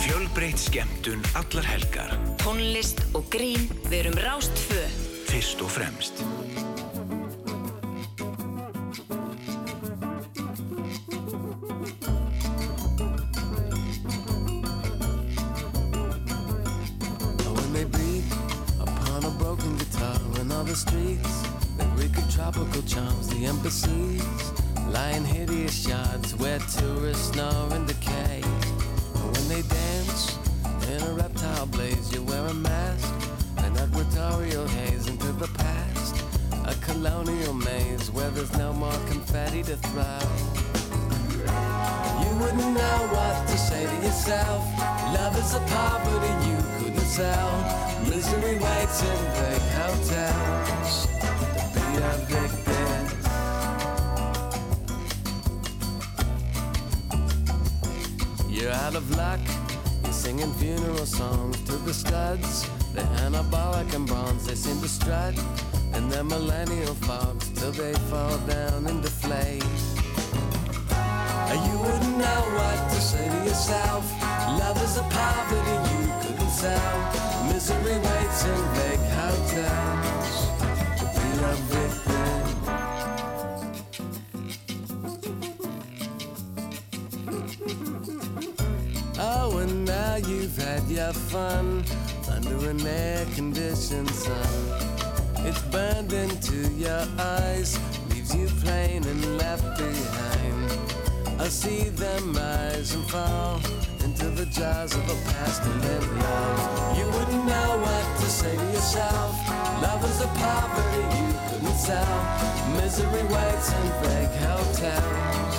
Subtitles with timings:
[0.00, 2.14] Fjölbreytt skemmtun allar helgar.
[2.40, 4.80] Tónlist og grín verum rástfö.
[5.28, 6.24] Fyrst og fremst.
[93.92, 97.76] It's burned into your eyes,
[98.10, 101.40] leaves you plain and left behind.
[101.40, 103.56] I see them rise and fall
[104.04, 106.98] into the jaws of a past and live love.
[106.98, 109.34] You wouldn't know what to say to yourself.
[109.82, 112.18] Love is a poverty you couldn't sell.
[112.76, 115.49] Misery waits in fake hotels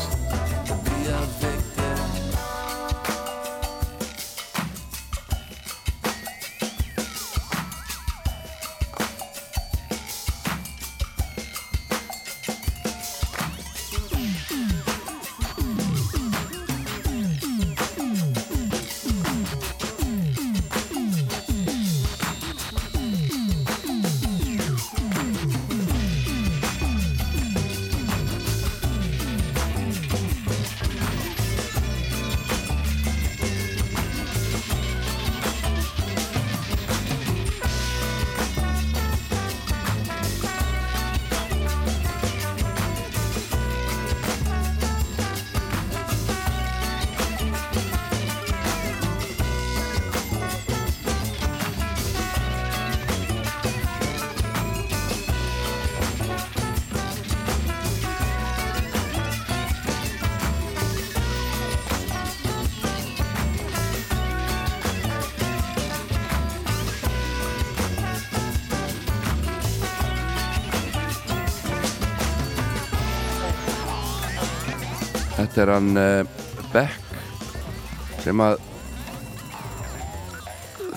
[75.61, 76.29] Þetta er hann uh,
[76.73, 78.55] Beck sem að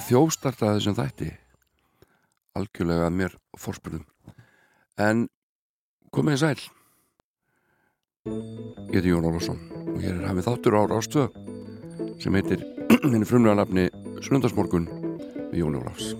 [0.06, 1.28] þjóstartaði þessum þætti.
[2.56, 4.08] Algjörlega mér fórspurðum
[5.04, 5.26] en
[6.16, 6.64] komið sæl.
[8.24, 11.28] Ég heiti Jón Ólafsson og hér er hafið þáttur á Rástvö
[12.24, 12.64] sem heitir
[13.04, 13.90] henni frumlega nafni
[14.24, 14.88] Sundarsmorgun
[15.50, 16.14] við Jón Ólafs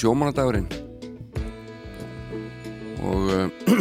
[0.00, 0.64] Það sjómanadagurinn
[3.04, 3.52] og uh,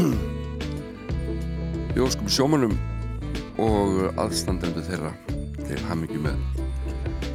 [1.94, 2.75] við óskum sjómanum
[3.63, 5.16] og aðstandendu þeirra
[5.62, 6.36] til hamingi með.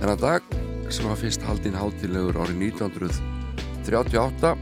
[0.02, 0.44] Þennan dag
[0.92, 4.52] sem var fyrst haldinn hátilegur árið 1938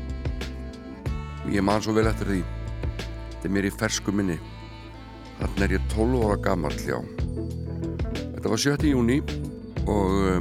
[1.56, 2.42] ég man svo vel eftir því.
[3.32, 4.38] Þetta er mér í fersku minni.
[5.40, 6.98] Þarna er ég 12 ára gammal já.
[8.36, 8.86] Þetta var 7.
[8.92, 9.18] júni
[9.82, 10.38] og uh,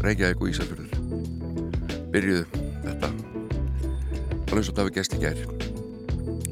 [0.00, 0.88] Reykjavík og Ísafjörður.
[2.16, 2.59] Byrjuðu
[4.60, 5.38] alveg eins og það við gæst í gær.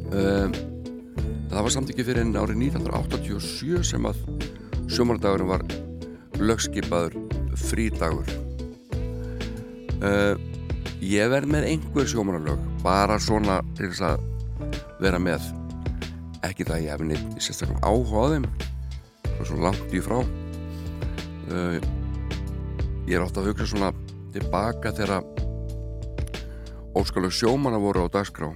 [0.08, 0.48] Uh,
[1.50, 4.22] það var samt ekki fyrir enn árið 1987 sem að
[4.88, 5.64] sjómanadagurinn var
[6.40, 7.18] lögskipaður
[7.68, 8.30] frídagur.
[9.98, 10.34] Uh,
[11.04, 14.24] ég verð með einhver sjómanalög bara svona til þess að
[15.02, 15.50] vera með.
[16.46, 18.48] Ekki það ég hef neitt sérstaklega áhugaðum
[19.44, 20.22] svo langt í frá.
[21.48, 21.76] Uh,
[23.08, 23.92] ég er átt að hugsa svona
[24.32, 25.20] tilbaka þegar
[26.98, 28.50] óskalega sjómana voru á dagskrá.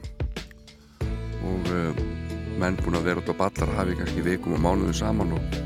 [1.43, 2.01] Og uh,
[2.59, 5.57] menn búin að vera út á ballar hafi kannski vikum og mánuðu saman og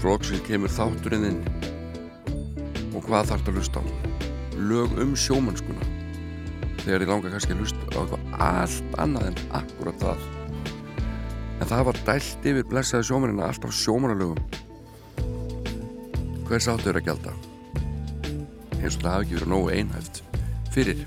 [0.00, 1.40] slóksinn kemur þátturinn inn.
[2.94, 3.84] Og hvað þarf það að lusta á?
[4.58, 5.88] Lög um sjómannskuna.
[6.82, 10.28] Þegar ég langa kannski að lusta á eitthvað allt annað en akkurat það.
[11.62, 14.62] En það var dælt yfir blessaði sjómanina alltaf sjómanalögum
[16.44, 17.32] hvers áttu er að gelda
[18.84, 20.20] eins og það hafi ekki verið nógu einhæft
[20.74, 21.04] fyrir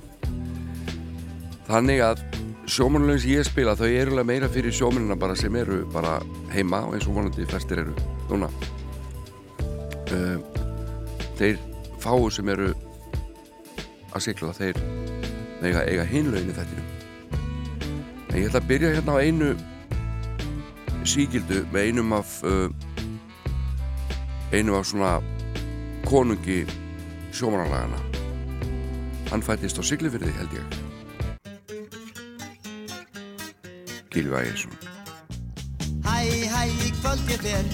[1.68, 2.24] þannig að
[2.68, 6.18] sjómanalögum sem ég spila þau eru meira fyrir sjómanina bara sem eru bara
[6.52, 7.96] heima og eins og vonandi flestir eru
[8.32, 8.50] núna.
[10.12, 10.40] Uh,
[11.38, 11.58] þeir
[12.02, 12.72] fáu sem eru
[14.16, 14.80] að sigla þeir
[15.62, 16.94] eiga, eiga hinlaugin í þettinum
[18.28, 19.52] en ég ætla að byrja hérna á einu
[21.08, 22.68] síkildu með einum af uh,
[24.54, 25.14] einum af svona
[26.08, 26.64] konungi
[27.36, 28.02] sjómananlagana
[29.32, 30.78] hann fættist á Siglufyrði held ég
[34.18, 34.72] Gilvi Ægjesson
[36.08, 36.20] Hæ,
[36.54, 37.68] hæ, í kvöld ég fer.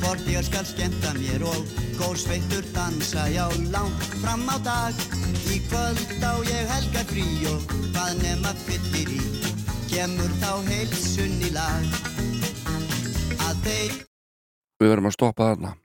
[0.00, 1.66] Hvort ég skal skemta mér og
[1.98, 3.44] Góð sveittur dansa, já,
[3.74, 4.94] langt fram á dag.
[5.52, 7.60] Í kvöld á ég helga frí og
[7.92, 9.20] Hvað nema fyllir í.
[9.92, 12.00] Kemur þá heilsun í lag.
[13.50, 13.92] Að þeir
[14.80, 15.76] Við verðum að stoppa þarna.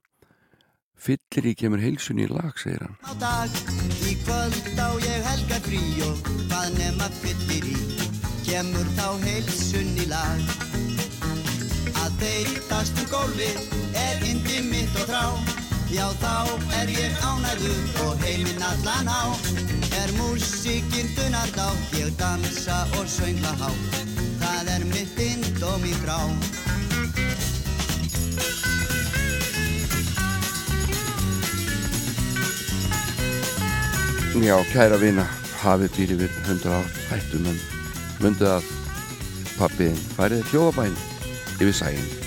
[0.95, 2.95] Fyllir í kemur heilsun í lag, segir hann.
[3.03, 3.61] Á dag.
[4.07, 8.06] Í kvöld á ég helga frí og Hvað nema fyllir í
[8.47, 10.51] Kemur þá heilsun í lag.
[11.99, 13.57] Að þeirtast um gólfið
[13.99, 15.25] er indi mitt og þrá
[15.91, 16.47] Já þá
[16.79, 19.23] er ég ánæður og heiminn allan á.
[19.99, 21.67] Er músikinn dunar þá
[21.99, 23.71] Ég dansa og söngla há.
[24.39, 26.19] Það er mitt ind og mín grá
[34.37, 35.23] Já, kæra vina,
[35.63, 37.76] hafið býr yfir 100 ár hættum en
[38.23, 38.71] mundu að
[39.57, 40.97] pappiðin færið hljóðabæn
[41.57, 42.26] yfir sæin.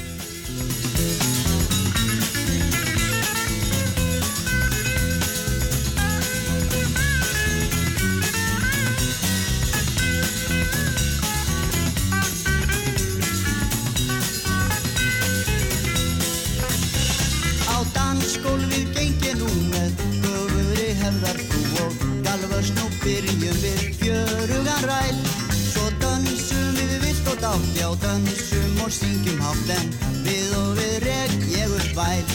[27.90, 29.88] Já dansum og syngjum hátt en
[30.22, 32.28] við og við reg ég upp væl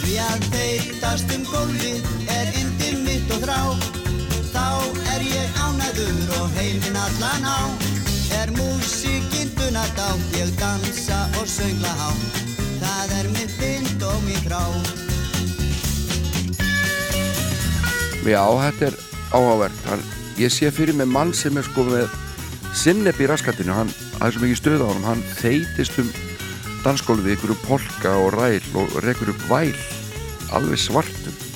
[0.00, 3.58] Því að þeirtast um gólfið er yndi mitt og þrá.
[4.50, 4.64] Þá
[5.14, 7.60] er ég ánæður og heiminn allan á.
[8.40, 12.40] Er músikinn dunar dátt, ég dansa og söngla hátt
[12.80, 14.64] Það er mitt vind og mér grá.
[18.24, 18.98] Já, þetta er.
[19.86, 20.02] Hann,
[20.40, 22.08] ég sé fyrir mig mann sem er sko með
[22.76, 23.90] sinnepp í raskatinu, hann,
[24.20, 26.10] er svo mikið stöð á honum, hann þeitist um
[26.84, 29.76] dansgólfið ykkur um polka og ræl og rekur upp væl,
[30.54, 31.34] alveg svartum.
[31.34, 31.48] Um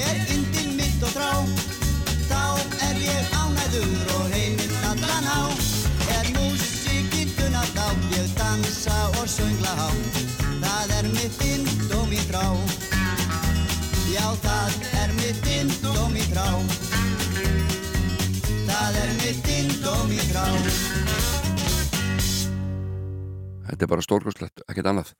[0.00, 0.30] er er
[6.10, 6.26] Er
[10.60, 12.46] Það er mitt vind og mér grá
[14.10, 16.89] Já það er mitt vind og mér grá
[18.90, 20.44] Það er mitt og mér grá
[23.68, 25.12] Þetta er bara stórkostlegt, ekkert annað.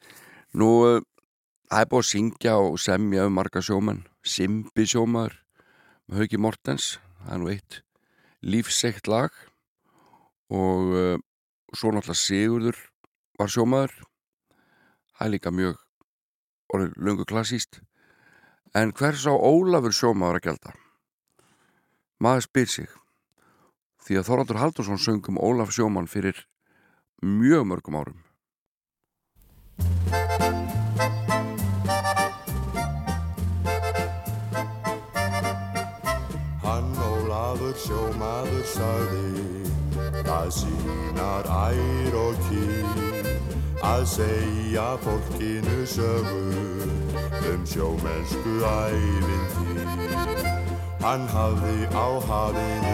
[0.58, 1.04] Nú, uh,
[1.70, 4.00] það er búið að syngja og semja um marga sjómenn.
[4.26, 5.36] Simbi sjómaður
[6.10, 6.88] með Hauki Mortens,
[7.20, 7.78] það er nú eitt
[8.42, 9.30] lífseitt lag
[10.50, 11.22] og uh,
[11.70, 12.80] svo náttúrulega Sigurður
[13.38, 13.94] var sjómaður.
[15.14, 15.78] Það er líka mjög
[16.74, 17.84] orðið lungu klassíst.
[18.74, 20.74] En hvers á Ólafur sjómaður að gelda?
[22.18, 23.00] Maður spyr sig.
[24.10, 26.34] Því að Þorvaldur Haldursson söng um Ólaf sjómann fyrir
[27.22, 28.16] mjög mörgum árum.
[36.64, 39.70] Hann Ólafur sjómaður sagði
[40.26, 43.30] Það sínar ær og kýr
[43.86, 46.90] Að segja fólkinu sögur
[47.54, 50.42] Um sjómennsku ævintýr
[50.98, 52.90] Hann hafði á hafinu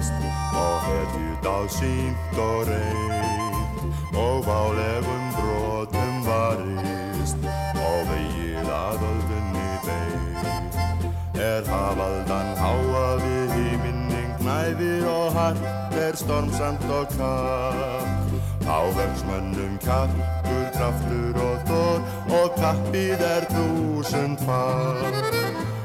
[0.00, 0.12] barist
[0.56, 7.44] og hefðið á sínt og reynd og válegum brotum varist
[7.76, 16.84] og vegið að öldunni beig er hafaldan háa við híminning knæfir og hart er stormsamt
[16.88, 25.20] og kapp ávegsmönnum kappur, kraftur og þór og kappið er þúsund far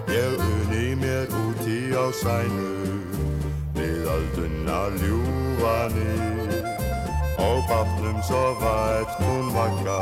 [0.07, 2.94] ég unni mér úti á sænu
[4.15, 6.51] við aldunna ljúfanir
[7.37, 9.99] og bátnum svo vært hún vakka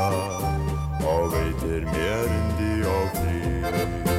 [1.02, 4.13] og veitir mér undi og frið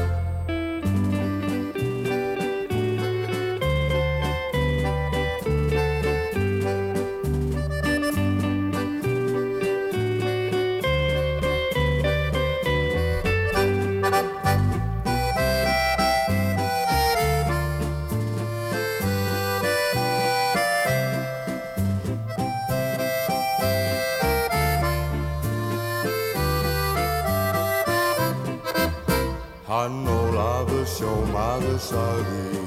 [29.86, 32.62] Hann Ólafur sjómaður sagði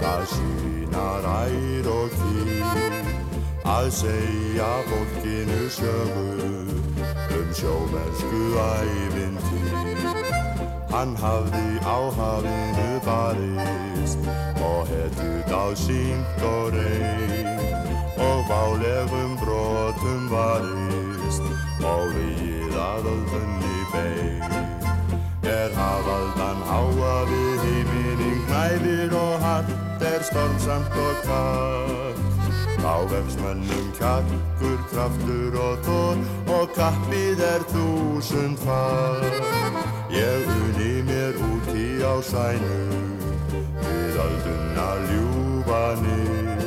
[0.00, 2.96] Það sínar ær og kýr
[3.70, 6.24] Að segja fólkinu sögu
[7.36, 10.02] Um sjómennsku ævintýr.
[10.90, 14.26] Hann hafði á hafinu barist
[14.66, 17.54] Og hetjut á sínt og reyn
[18.18, 21.46] Og válegum brotum varist
[21.86, 24.81] Og við að öldunni beig
[25.42, 32.22] er hafaldan háa við híminning knæfir og hatt er stormsamt og kallt
[32.82, 36.22] Ávefsmönnum kjarkur, kraftur og þór
[36.56, 39.22] og kappið er þúsund far
[40.10, 42.80] Ég unni mér úti á sænu
[43.86, 46.66] við aldunna ljúfanir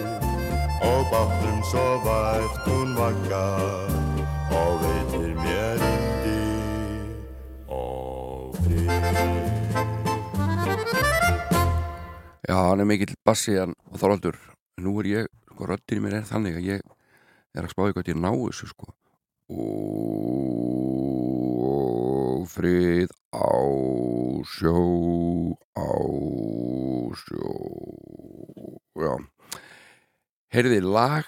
[0.88, 3.46] og bátnum svo vært hún vakka
[4.56, 4.95] og veitir
[12.46, 14.38] Já, hann er mikill bassi hann og þoraldur
[14.86, 16.80] nú er ég, sko, röddinn í mér er þannig að ég
[17.56, 18.88] er að spáði hvað ég ná þessu sko.
[19.56, 20.46] Og
[22.52, 23.50] frið á
[24.46, 24.78] sjó
[25.74, 25.90] á
[27.26, 27.54] sjó.
[29.02, 29.14] Já.
[30.54, 31.26] Heyrði lag?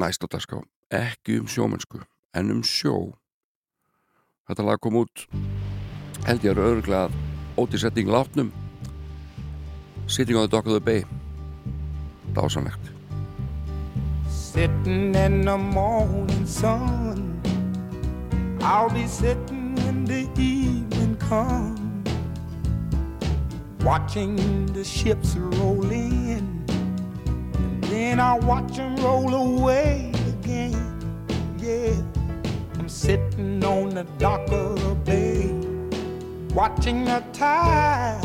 [0.00, 0.56] Næst á dagská
[0.92, 2.00] ekki um sjómennsku
[2.32, 3.12] en um sjó.
[4.48, 5.26] Þetta lag kom út
[6.24, 7.08] held ég að öruglega
[7.56, 8.52] ótisetting látnum.
[10.06, 11.04] Sitting on the Dock of the Bay.
[12.34, 12.90] Dásanlegt
[14.28, 17.40] Sitting in the morning sun.
[18.60, 22.08] I'll be sitting when the evening comes,
[23.82, 26.64] watching the ships roll in,
[27.54, 30.76] and then I'll watch them roll away again.
[31.58, 31.94] Yeah,
[32.78, 35.50] I'm sitting on the dock of the bay,
[36.54, 38.20] watching the tide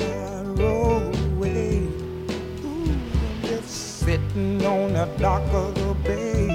[0.59, 1.87] roll away.
[2.65, 2.99] Ooh,
[3.43, 6.47] just sitting on the dock of the bay,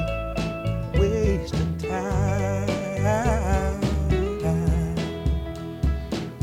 [0.98, 2.70] wasting time.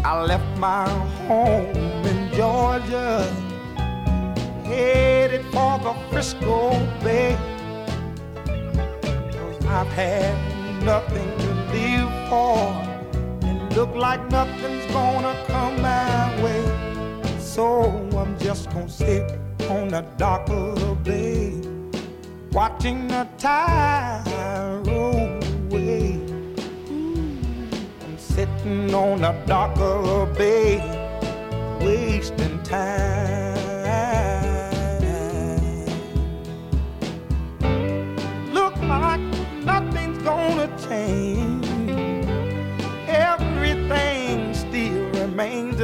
[0.03, 0.89] I left my
[1.27, 3.21] home in Georgia,
[4.63, 6.71] headed for the Frisco
[7.03, 7.37] Bay.
[9.31, 10.35] Cause I've had
[10.83, 12.88] nothing to live for,
[13.75, 16.63] look like nothing's gonna come my way.
[17.39, 17.65] So
[18.17, 19.31] I'm just gonna sit
[19.69, 21.61] on the dock of the bay,
[22.51, 24.23] watching the tide
[24.87, 25.39] roll
[25.71, 26.19] away.
[28.03, 30.79] I'm sitting on the dock of the bay,
[31.81, 33.48] wasting time.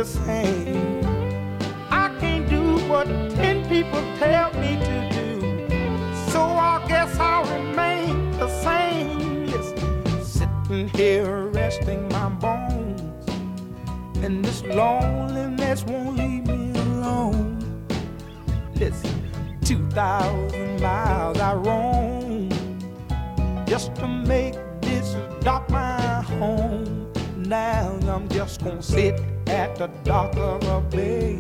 [0.06, 1.04] Same.
[1.90, 5.68] I can't do what ten people tell me to do.
[6.32, 9.46] So I guess I'll remain the same.
[9.46, 9.74] Yes,
[10.28, 13.02] sitting here resting my bones.
[14.24, 17.86] And this loneliness won't leave me alone.
[18.76, 19.32] Listen,
[19.64, 22.50] 2,000 miles I roam
[23.66, 27.12] just to make this dock my home.
[27.38, 31.40] Now I'm just gonna sit at the dock of a bay,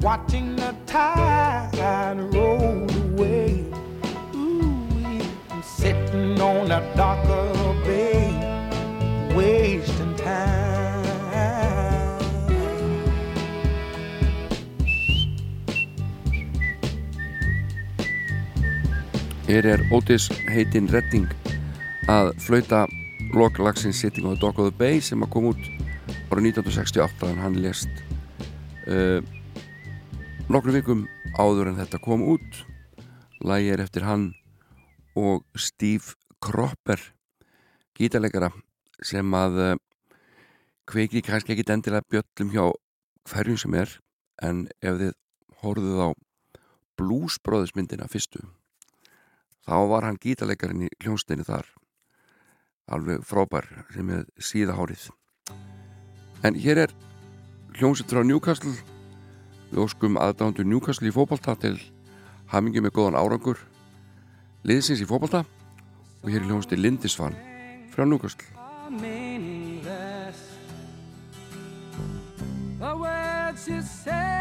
[0.00, 3.64] watching the tide roll away.
[4.34, 4.86] Ooh,
[5.50, 10.70] I'm sitting on the dock of a bay, wasting time.
[19.50, 21.26] Hér er Otis heitinn Redding
[22.06, 22.84] að flauta
[23.34, 25.89] loklagsins Sitting on the Dock of the Bay sem að koma út
[26.30, 28.02] árið 1968 en hann lést
[28.86, 29.18] uh,
[30.46, 31.02] nokkru vikum
[31.34, 32.60] áður en þetta kom út.
[33.42, 34.28] Lægi er eftir hann
[35.18, 37.02] og Steve Cropper
[37.98, 38.52] gítarleikara
[39.02, 39.74] sem að uh,
[40.86, 42.64] kveiki kannski ekki endilega bjöllum hjá
[43.34, 43.98] hverjum sem er
[44.40, 45.14] en ef þið
[45.64, 46.08] horfðuð á
[47.00, 48.46] Blues Brothers myndina fyrstu
[49.66, 51.66] þá var hann gítarleikarinn í hljónsteinu þar.
[52.90, 55.10] Alveg frábær sem er síðahárið
[56.42, 56.94] en hér er
[57.76, 58.72] hljónsettur á Newcastle.
[59.70, 61.76] Við óskum aðdándu Newcastle í fókbalta til
[62.50, 63.60] hamingi með góðan árangur
[64.66, 65.44] liðsins í fókbalta
[66.22, 67.38] og hér er hljónsettur Lindisvann
[67.92, 68.46] frá Newcastle.
[72.80, 74.39] The words you say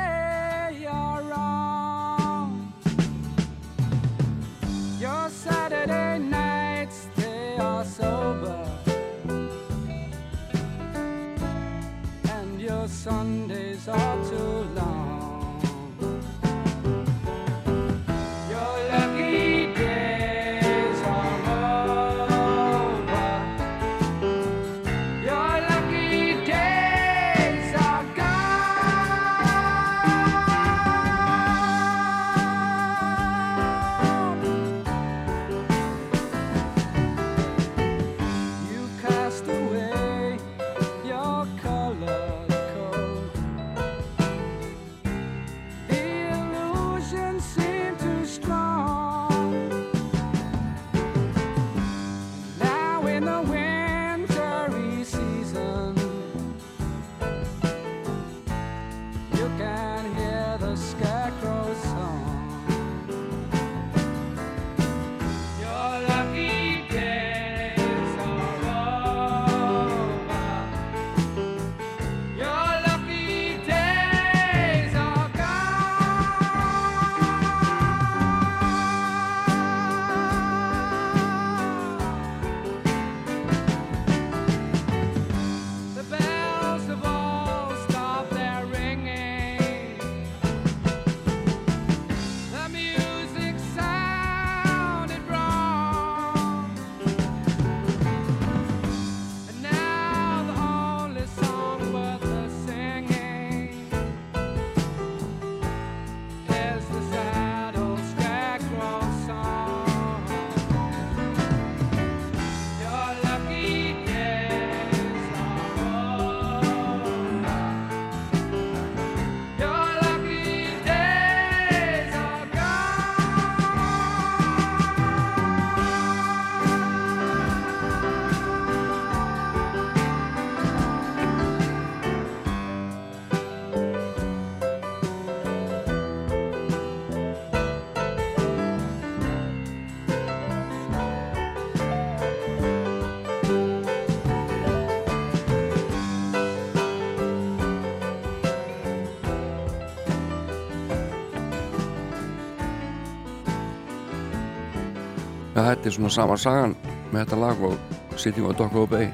[155.89, 156.73] þetta er svona sama sagan
[157.09, 159.07] með þetta lag og Sitting Dock of the Bay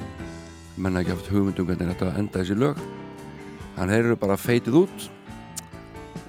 [0.76, 2.82] menna ekki haft hugmyndum hvernig þetta enda þessi lög.
[3.78, 5.06] Hann eru bara feitið út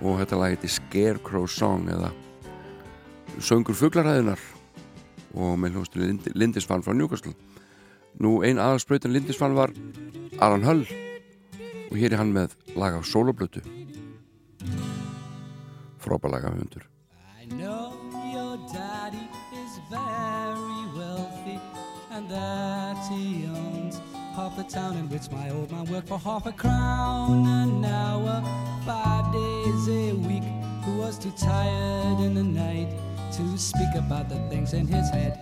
[0.05, 2.13] og þetta lag heiti Scarecrow Song eða
[3.43, 4.39] Söngur fugglaræðinar
[5.35, 6.07] og með hljóðstu
[6.39, 7.35] Lindisfann frá Newcastle.
[8.23, 9.75] Nú ein aðalspröytan Lindisfann var
[10.39, 10.87] Alan Hull
[11.91, 13.67] og hér er hann með lag af soloblötu
[15.99, 16.87] frábælaga hundur
[17.43, 18.06] I know
[22.29, 24.01] that he owns
[24.35, 28.43] half the town in which my old man worked for half a crown an hour,
[28.85, 30.43] five days a week.
[30.85, 32.91] Who was too tired in the night
[33.33, 35.41] to speak about the things in his head?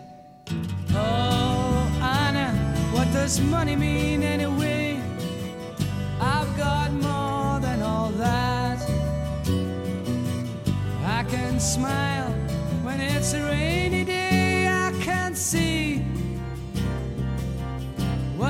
[0.91, 2.53] Oh, Anna,
[2.93, 5.01] what does money mean anyway?
[6.21, 8.79] I've got more than all that.
[11.05, 12.31] I can smile
[12.83, 13.43] when it's a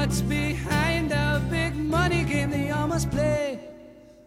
[0.04, 3.58] what's behind a big money game they all must play.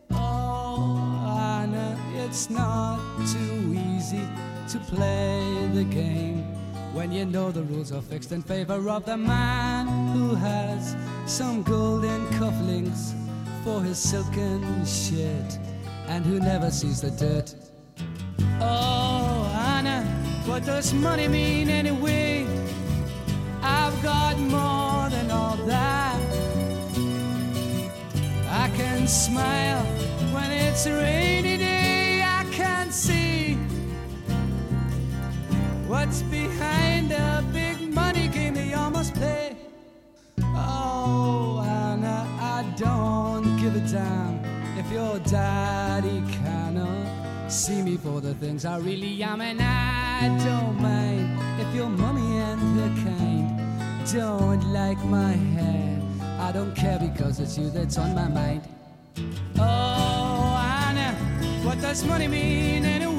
[0.09, 2.99] Oh, know it's not
[3.31, 4.27] too easy
[4.69, 6.39] to play the game
[6.95, 9.85] when you know the rules are fixed in favor of the man
[10.17, 10.95] who has
[11.27, 13.13] some golden cufflinks
[13.63, 15.59] for his silken shirt
[16.07, 17.53] and who never sees the dirt.
[18.59, 20.01] Oh, Anna
[20.47, 22.47] What does money mean anyway?
[23.61, 24.86] I've got more
[25.65, 26.19] that.
[28.49, 29.83] I can smile
[30.33, 32.23] when it's a rainy day.
[32.23, 33.55] I can see
[35.87, 39.55] what's behind the big money game they all must play.
[40.41, 44.43] Oh, Anna, I don't give a damn
[44.77, 50.81] if your daddy cannot see me for the things I really am, and I don't
[50.81, 53.26] mind if your mommy and her kind
[54.13, 56.01] don't like my hair.
[56.39, 58.61] I don't care because it's you that's on my mind.
[59.59, 60.55] Oh,
[60.87, 61.13] Anna,
[61.63, 63.16] what does money mean anyway?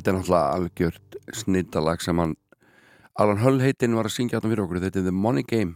[0.00, 2.30] Þetta er náttúrulega algjört sniddalag sem hann
[3.20, 4.78] Alan Hull heitinn var að syngja þarna fyrir okkur.
[4.80, 5.74] Þetta er The Money Game.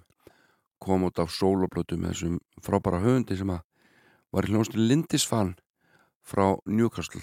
[0.80, 3.60] Kom út á soloplötu með þessum frábæra höfundi sem að
[4.32, 5.50] var í hljóðastu Lindisfan
[6.24, 7.20] frá Newcastle.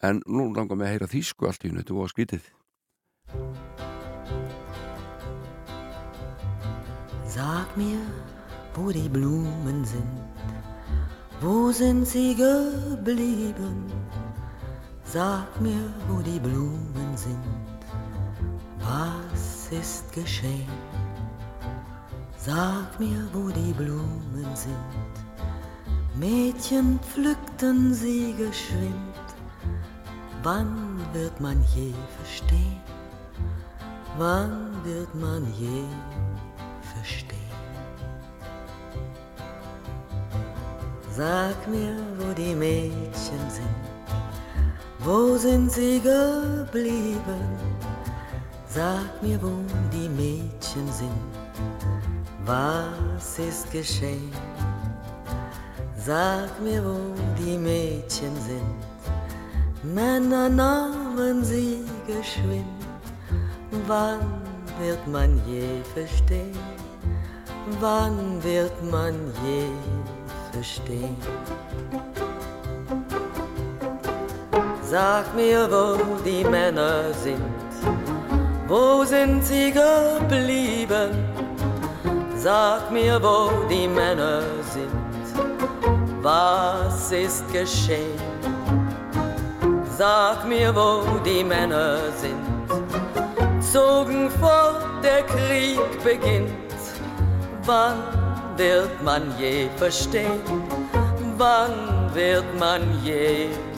[0.00, 2.48] En nú langar mig að heyra þýsku allt í hennu, þetta var skrítið.
[7.28, 8.08] Sag mir,
[8.72, 10.40] wo die Blumen sind,
[11.44, 13.84] wo sind sie geblieben?
[15.12, 17.80] Sag mir, wo die Blumen sind,
[18.78, 20.68] was ist geschehen?
[22.36, 25.14] Sag mir, wo die Blumen sind,
[26.14, 29.26] Mädchen pflückten sie geschwind.
[30.44, 32.80] Wann wird man je verstehen?
[34.16, 35.82] Wann wird man je
[36.94, 37.58] verstehen?
[41.10, 43.99] Sag mir, wo die Mädchen sind,
[45.04, 47.44] wo sind sie geblieben?
[48.66, 49.52] Sag mir, wo
[49.92, 51.10] die Mädchen sind,
[52.44, 54.32] was ist geschehen?
[55.96, 56.98] Sag mir, wo
[57.38, 58.80] die Mädchen sind,
[59.82, 62.66] Männer nahmen sie geschwind.
[63.86, 64.20] Wann
[64.78, 66.58] wird man je verstehen?
[67.80, 69.66] Wann wird man je
[70.52, 71.16] verstehen?
[74.90, 77.38] Sag mir, wo die Männer sind,
[78.66, 81.12] wo sind sie geblieben?
[82.34, 84.90] Sag mir, wo die Männer sind,
[86.20, 88.18] was ist geschehen?
[89.96, 92.44] Sag mir, wo die Männer sind,
[93.60, 96.50] zogen fort, der Krieg beginnt.
[97.64, 98.02] Wann
[98.56, 100.42] wird man je verstehen?
[101.36, 103.69] Wann wird man je verstehen?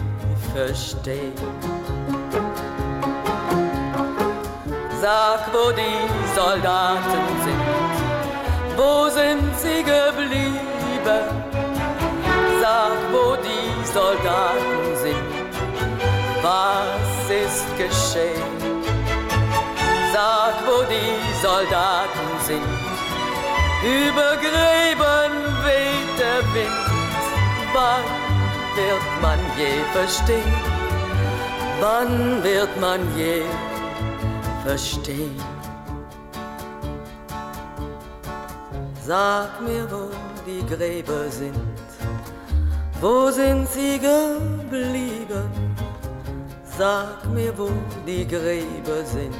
[5.00, 7.62] Sag, wo die Soldaten sind,
[8.76, 11.24] wo sind sie geblieben?
[12.60, 15.32] Sag, wo die Soldaten sind,
[16.42, 18.52] was ist geschehen?
[20.12, 22.62] Sag, wo die Soldaten sind,
[23.82, 25.32] über Gräben
[25.64, 26.92] weht der Wind.
[27.72, 28.31] Wann
[28.76, 30.54] wird man je verstehen?
[31.80, 33.42] Wann wird man je
[34.64, 35.36] verstehen?
[39.06, 40.10] Sag mir, wo
[40.46, 41.56] die Gräber sind,
[43.00, 45.50] wo sind sie geblieben?
[46.78, 47.68] Sag mir, wo
[48.06, 49.34] die Gräber sind,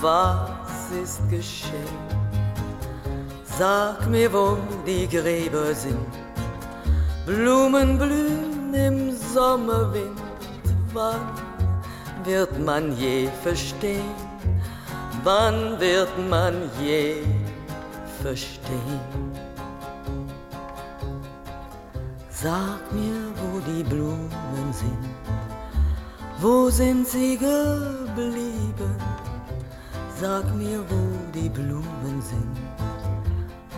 [0.00, 1.98] was ist geschehen?
[3.58, 6.27] Sag mir, wo die Gräber sind,
[7.28, 10.18] Blumen blühen im Sommerwind,
[10.94, 11.20] wann
[12.24, 14.14] wird man je verstehen?
[15.24, 17.16] Wann wird man je
[18.22, 19.00] verstehen?
[22.30, 25.04] Sag mir, wo die Blumen sind,
[26.40, 28.96] wo sind sie geblieben?
[30.18, 31.02] Sag mir, wo
[31.34, 32.56] die Blumen sind,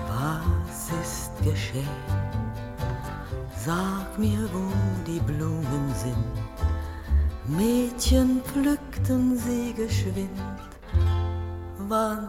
[0.06, 2.29] was ist geschehen?
[3.64, 4.72] Sag mir, wo
[5.06, 6.32] die Blumen sind.
[7.46, 10.30] Mädchen pflückten sie geschwind.
[11.76, 12.28] Wann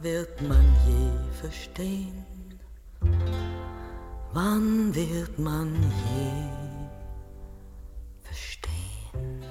[0.00, 1.10] wird man je
[1.42, 2.24] verstehen?
[4.32, 5.68] Wann wird man
[6.08, 6.32] je
[8.22, 9.44] verstehen?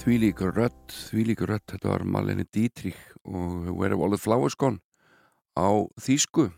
[0.00, 4.80] Þvílíkur rött, þvílíkur rött, þetta var Malene Dietrich og Where Have All the Flowers Gone
[5.54, 6.50] á Þýsku.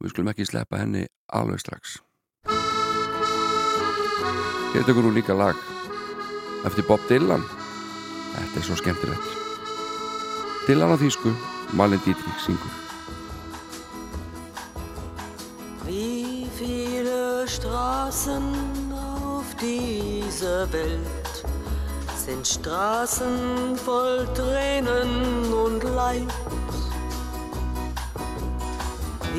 [0.00, 1.98] Við skulum ekki sleppa henni alveg strax.
[4.74, 5.58] Hér tökur nú líka lag
[6.66, 7.44] eftir Bob Dylan.
[8.34, 9.28] Þetta er svo skemmtilegt.
[10.66, 11.32] Dylan á Þýsku,
[11.76, 12.72] Malene Dietrich syngur.
[15.84, 21.44] Wie viele Straßen auf dieser Welt
[22.16, 26.43] sind Straßen voll Tränen und Leid.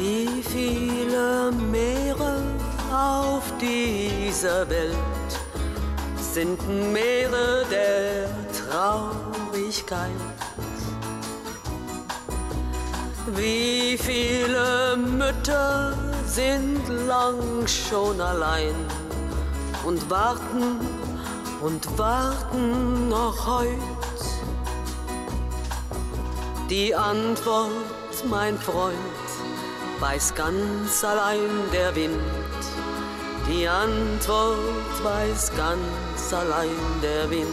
[0.06, 2.44] Wie viele Meere
[2.94, 5.32] auf dieser Welt
[6.32, 6.60] sind
[6.94, 10.12] Meere der Traurigkeit.
[13.36, 18.76] Wie viele Mütter sind lang schon allein
[19.88, 20.82] und warten
[21.62, 24.22] und warten noch heut.
[26.70, 27.72] Die Antwort,
[28.30, 29.15] mein Freund,
[30.00, 32.20] weiß ganz allein der Wind.
[33.48, 34.58] Die Antwort
[35.04, 36.70] weiß ganz allein
[37.02, 37.48] der Wind.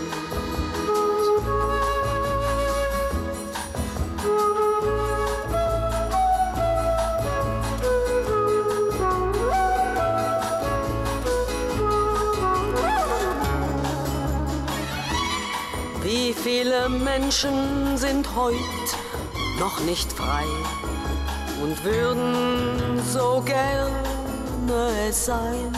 [16.02, 18.54] Wie viele Menschen sind heut
[19.58, 20.46] noch nicht frei
[21.62, 23.92] und würden so gerne
[25.08, 25.70] es sein?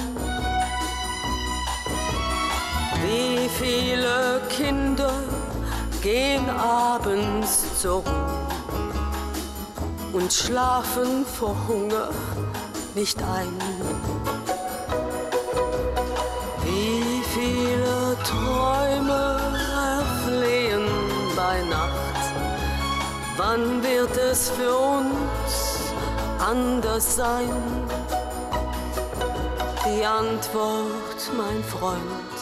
[3.02, 5.12] Wie viele Kinder
[6.02, 8.48] gehen abends zur Ruhe
[10.14, 12.08] und schlafen vor Hunger
[12.94, 13.54] nicht ein?
[16.64, 19.40] Wie viele Träume
[19.98, 20.86] erflehen
[21.36, 22.04] bei Nacht?
[23.36, 25.23] Wann wird es für uns
[26.44, 27.50] anders sein?
[29.86, 32.34] Die Antwort, mein Freund,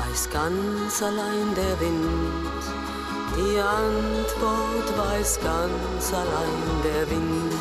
[0.00, 2.62] weiß ganz allein der Wind.
[3.36, 7.51] Die Antwort weiß ganz allein der Wind.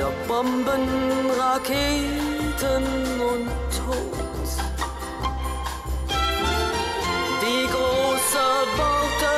[0.00, 0.88] Für Bomben,
[1.38, 2.84] Raketen
[3.20, 4.48] und Tod.
[7.42, 8.46] Wie große
[8.80, 9.34] Worte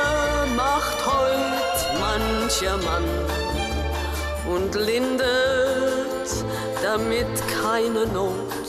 [0.55, 3.07] macht heut mancher Mann
[4.53, 6.29] und lindert
[6.81, 8.67] damit keine Not.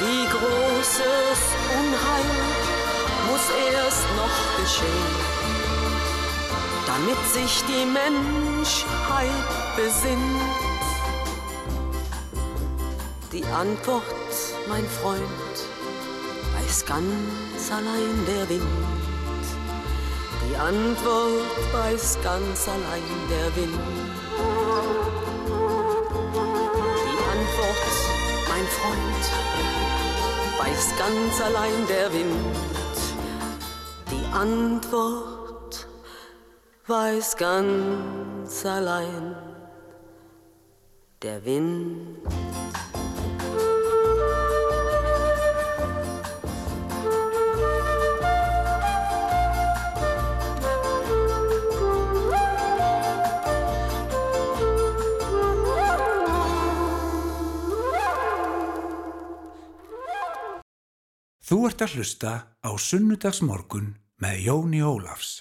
[0.00, 1.40] Wie großes
[1.78, 2.30] Unheil
[3.28, 5.14] muss erst noch geschehen,
[6.86, 7.86] damit sich die
[9.20, 10.40] Menschheit besinnt.
[13.32, 14.02] Die Antwort,
[14.68, 15.20] mein Freund,
[16.56, 18.62] weiß ganz allein der Wind.
[20.48, 23.78] Die Antwort weiß ganz allein der Wind.
[27.04, 27.86] Die Antwort,
[28.48, 29.24] mein Freund,
[30.58, 32.56] weiß ganz allein der Wind.
[34.10, 35.39] Die Antwort
[36.86, 39.34] weiß ganz allein
[41.22, 42.18] der Wind.
[61.50, 63.88] Þú ert að hlusta á Sunnudagsmorgun
[64.22, 65.40] með Jóni Ólafs.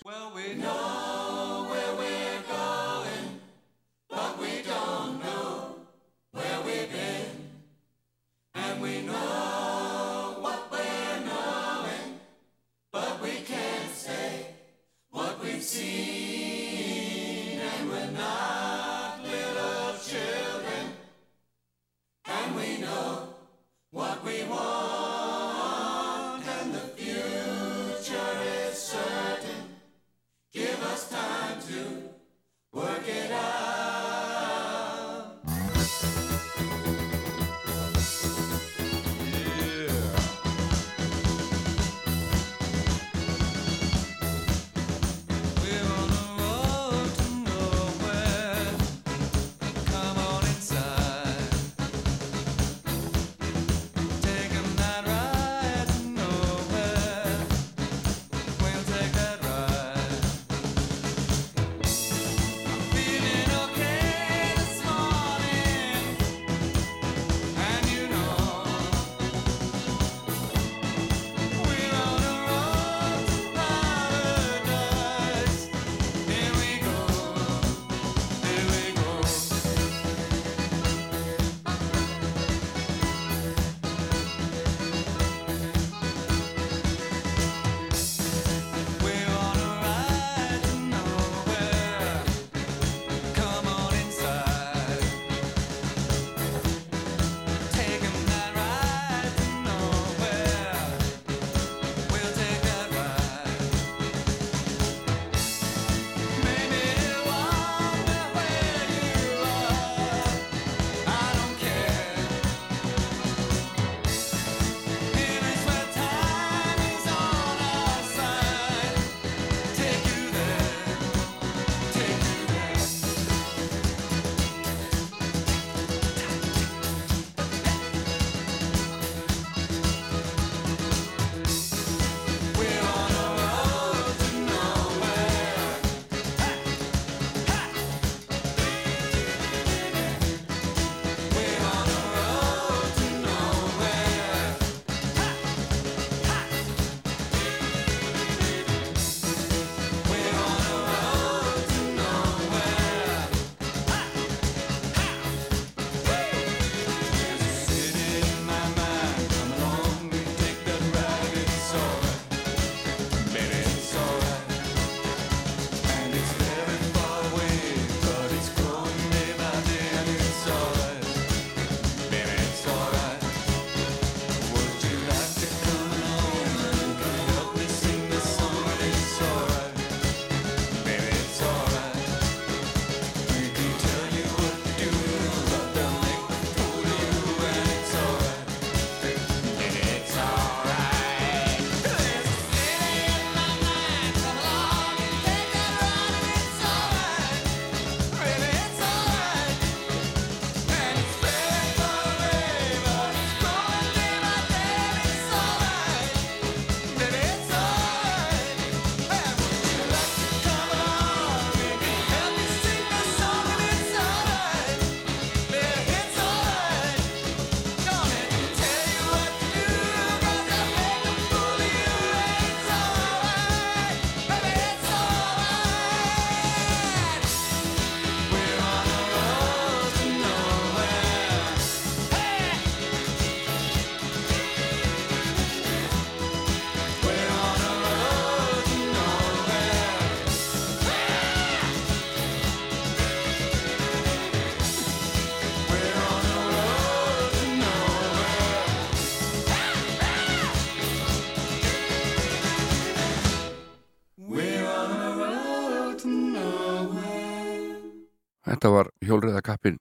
[258.60, 259.78] Þetta var hjólriðakappin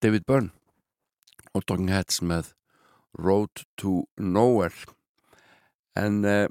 [0.00, 0.54] David Byrne
[1.52, 2.54] og Talking Heads með
[3.12, 4.88] Road to Nowhere.
[6.00, 6.48] En eh,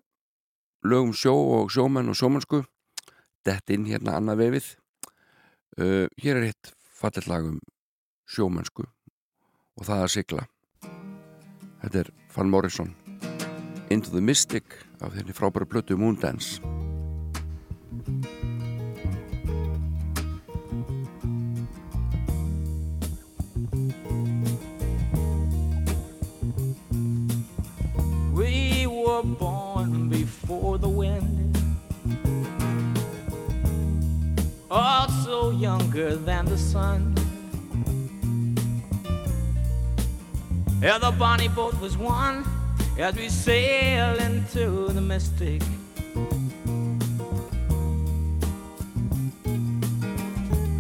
[0.85, 2.59] lögum sjó og sjómenn og sjómannsku
[3.49, 4.67] dett inn hérna annað vefið.
[5.79, 7.57] Uh, hér er hitt fallet lag um
[8.29, 10.45] sjómennsku og það að sigla.
[11.81, 12.93] Þetta er Van Morrison
[13.89, 16.61] Into the Mystic af þenni frábæru blötu Moondance
[29.05, 31.57] were born before the wind,
[34.69, 37.15] also younger than the sun.
[40.81, 42.45] Yeah, the bonnie boat was one
[42.97, 45.61] as we sail into the mystic.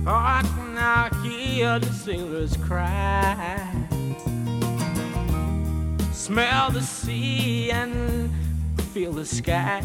[0.07, 3.88] Oh, I can now hear the sailors cry
[6.29, 8.29] smell the sea and
[8.93, 9.81] feel the sky.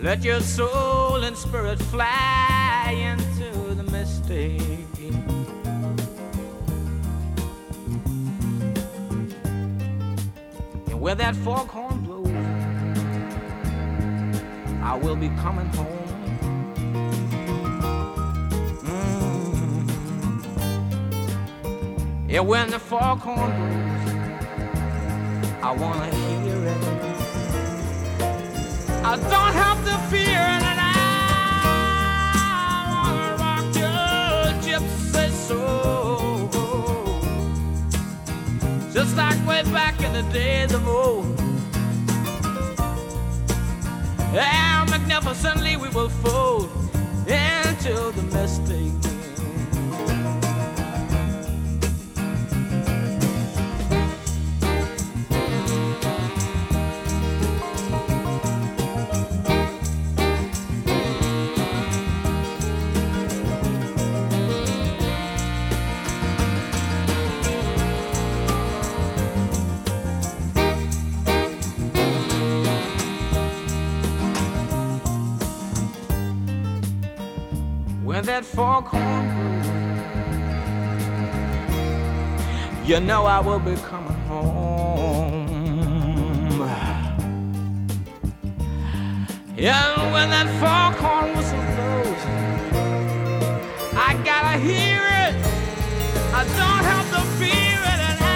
[0.00, 4.62] Let your soul and spirit fly into the mystic.
[10.86, 12.28] And where that foghorn blows,
[14.84, 16.03] I will be coming home.
[22.34, 24.10] Yeah, when the foghorn blows,
[25.62, 26.84] I wanna hear it.
[29.04, 30.96] I don't have to fear it, I
[32.90, 36.50] wanna rock your gypsy soul,
[38.92, 41.40] just like way back in the days of old.
[44.34, 46.68] And magnificently we will fold
[47.28, 49.03] into the mystic.
[78.54, 79.66] Foghorn blows,
[82.88, 85.50] you know I will be coming home.
[89.56, 92.22] Yeah, when that foghorn whistle blows,
[93.96, 95.34] I gotta hear it.
[96.32, 98.34] I don't have to fear it, and I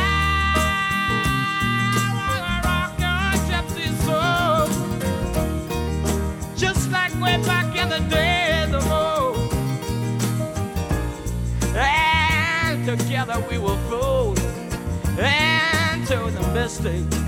[2.18, 4.66] wanna rock your gypsy soul,
[6.56, 8.27] just like way back in the days
[13.50, 14.38] we will fold
[15.18, 17.04] into the mystic.
[17.10, 17.27] Come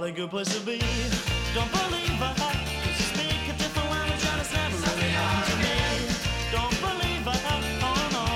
[0.00, 0.78] not a good place to be.
[1.54, 2.32] Don't believe I
[2.84, 5.74] could speak a different language and it's never really happened to me.
[6.52, 7.34] Don't believe I,
[7.82, 8.26] oh no,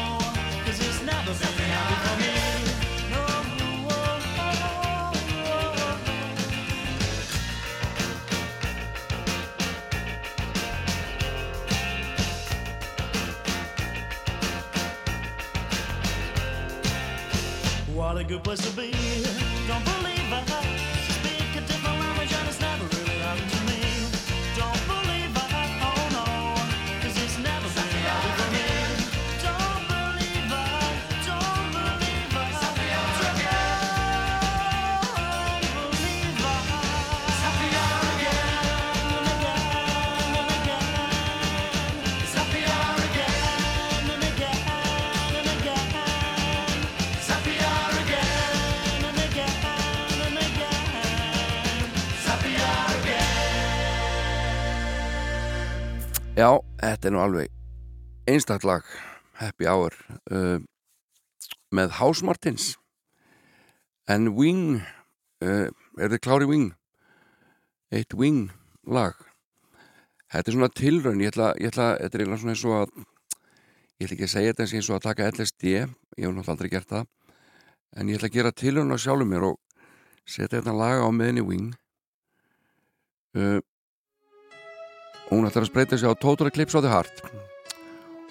[0.64, 2.34] cause it's never been happy for me.
[3.12, 3.22] No,
[3.90, 4.02] oh,
[4.38, 4.58] oh,
[17.86, 18.90] oh, what a good place to be.
[19.68, 20.11] Don't believe.
[56.93, 58.86] Þetta er nú alveg einstaktt lag
[59.40, 59.95] Happy Hour
[60.30, 60.61] uh,
[61.72, 62.74] með House Martins.
[64.11, 64.82] En Wing
[65.43, 66.72] uh, er þið klári Wing?
[67.93, 68.51] Eitt Wing
[68.84, 69.16] lag.
[70.32, 72.95] Þetta er svona tilraun ég ætla, ég ætla, þetta er eiginlega svona eins og að
[73.03, 76.70] ég ætla ekki að segja þetta eins og að taka LSD ég hef náttúrulega aldrei
[76.72, 77.11] gert það
[77.97, 79.59] en ég ætla að gera tilraun á sjálfum mér og
[80.24, 81.68] setja þetta lag á meðinni Wing.
[83.32, 83.61] Uh,
[85.33, 87.24] hún ætlar að spreita sig á Total Eclipse of the Heart.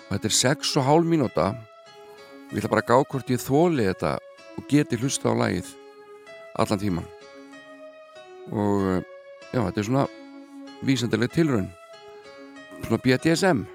[0.07, 1.51] Og þetta er 6,5 mínúta.
[2.49, 4.17] Og ég ætla bara að gá hvort ég þóli þetta
[4.57, 5.71] og geti hlusta á lagið
[6.59, 7.07] allan tíman
[8.49, 9.03] og eh,
[9.53, 10.07] já, þetta er svona
[10.81, 11.69] vísendileg tilraun.
[12.81, 13.65] Svona BDSM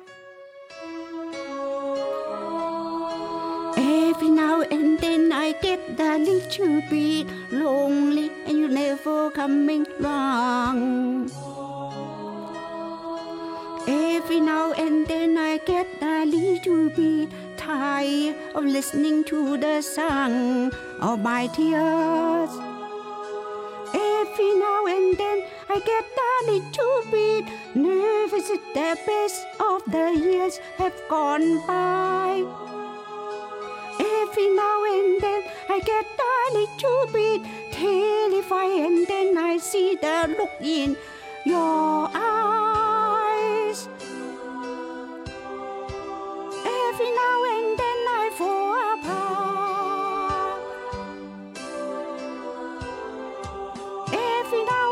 [3.77, 11.31] Every now and then I get a little bit lonely and you're never coming round.
[13.89, 20.72] Every now and then I get a little bit tired of listening to the song
[21.01, 22.51] of my tears.
[23.95, 27.45] Every now and then I get a little bit
[27.76, 32.43] nervous at the best of the years have gone by.
[34.01, 40.34] Every now and then I get a little bit terrified, and then I see the
[40.37, 40.97] look in
[41.45, 42.76] your eyes.
[46.99, 50.62] Every now and then I fall apart.
[54.09, 54.86] Every now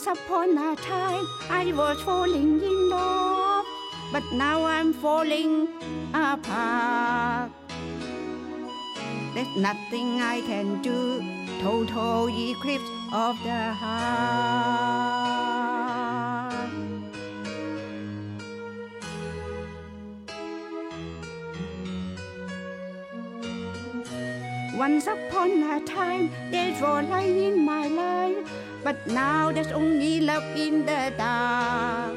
[0.00, 3.66] Once upon a time, I was falling in love,
[4.10, 5.68] but now I'm falling
[6.14, 7.50] apart.
[9.34, 11.22] There's nothing I can do.
[11.60, 15.20] Total eclipse of the heart.
[24.78, 27.99] Once upon a time, there's was light in my life,
[28.90, 32.12] but now there's only love in the dark.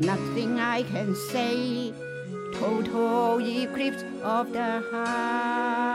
[0.00, 1.92] Nothing I can say,
[2.54, 5.89] total eclipse of the heart.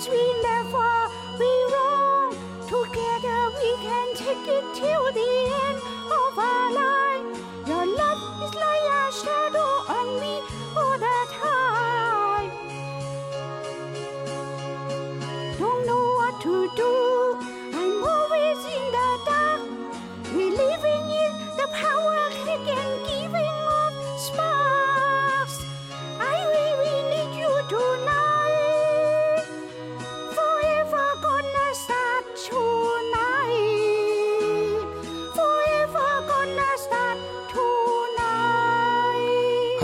[0.00, 0.49] between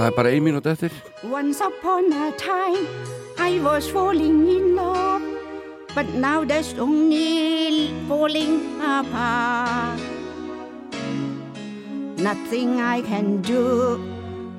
[0.07, 0.93] Það er bara ein mínút eftir.
[1.25, 2.87] Once upon a time
[3.43, 5.23] I was falling in love
[5.97, 9.99] But now there's only falling apart.
[12.19, 13.99] Nothing I can do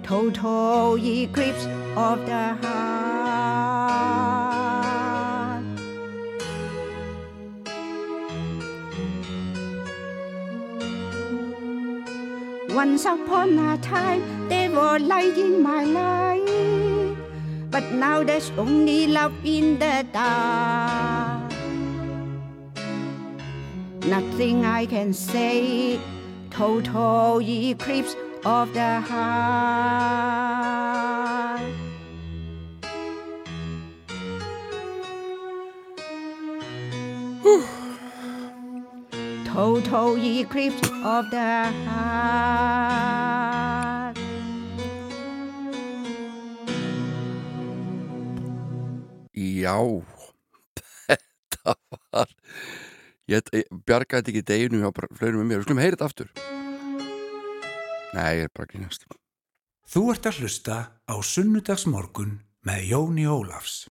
[0.03, 2.86] Total eclipse of the heart.
[12.88, 17.17] Once upon a time, there were light in my life,
[17.69, 21.51] but now there's only love in the dark.
[24.05, 25.99] Nothing I can say,
[26.49, 28.15] total eclipse
[28.45, 29.27] of the heart.
[37.41, 37.76] Whew.
[39.57, 42.77] total eclipse of the heart.
[49.33, 49.77] Já,
[51.09, 51.73] þetta
[52.13, 52.29] var,
[53.25, 56.29] ég, ég bjargaði ekki deginu hjá flöðinu með mér, við skulum heyra þetta aftur.
[58.13, 59.09] Nei, ég er bara grínast.
[59.89, 63.87] Þú ert að hlusta á sunnudagsmorgun með Jóni Ólafs.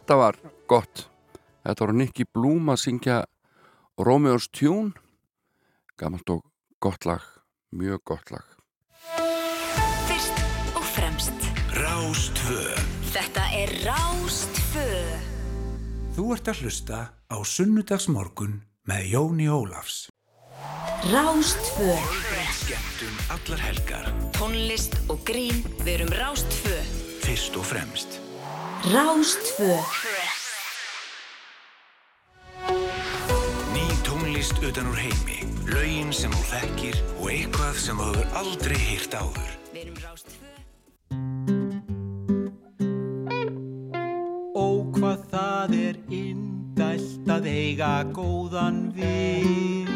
[0.00, 0.38] Þetta var
[0.68, 1.06] gott.
[1.64, 3.18] Þetta var Nicky Blum að syngja
[4.00, 4.94] Romeo's Tune.
[6.00, 6.46] Gammalt og
[6.80, 7.24] gott lag.
[7.76, 8.46] Mjög gott lag.
[10.08, 10.40] Fyrst
[10.74, 11.44] og fremst
[11.76, 12.64] Rástvö
[13.10, 14.86] Þetta er Rástfö
[16.16, 16.98] Þú ert að hlusta
[17.30, 18.56] á Sunnudagsmorgun
[18.90, 20.08] með Jóni Ólafs.
[21.12, 21.94] Rástfö
[22.56, 26.74] Skemmtun allar helgar Tónlist og grín Við erum Rástfö
[27.22, 28.18] Fyrst og fremst
[28.80, 29.76] Rástfö
[33.76, 35.44] Ný tónlist utan úr heimi.
[35.68, 39.52] Lögin sem þú þekkir Og eitthvað sem þú hefur aldrei heyrt áður.
[39.74, 40.48] Við erum Rástfö
[44.56, 44.66] Ó
[44.96, 49.92] hvað það er indælt að eiga góðan vin.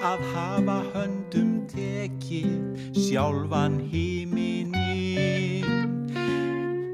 [0.00, 4.72] Að hafa höndum tekið sjálfan híminin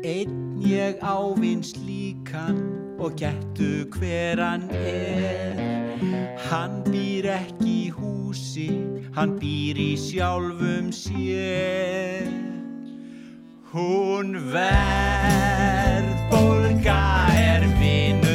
[0.03, 2.57] Einn ég ávins líkan
[2.99, 5.57] og getu hver hann er.
[6.51, 8.71] Hann býr ekki í húsi,
[9.17, 12.27] hann býr í sjálfum sér.
[13.73, 15.33] Hún verðbólga
[17.33, 18.32] er vinur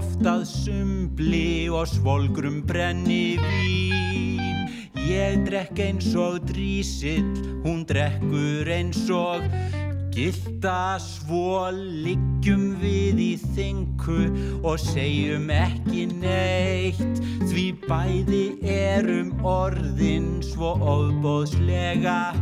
[0.00, 4.68] sitjum oft að sumbli og svolgrum brenni vín.
[5.10, 7.24] Ég drekk eins og drísill,
[7.64, 9.42] hún drekkur eins og
[10.10, 14.30] gilda svo liggjum við í þingu
[14.64, 17.20] og segjum ekki neitt.
[17.50, 22.34] Því bæði erum orðin svo ofbóðslega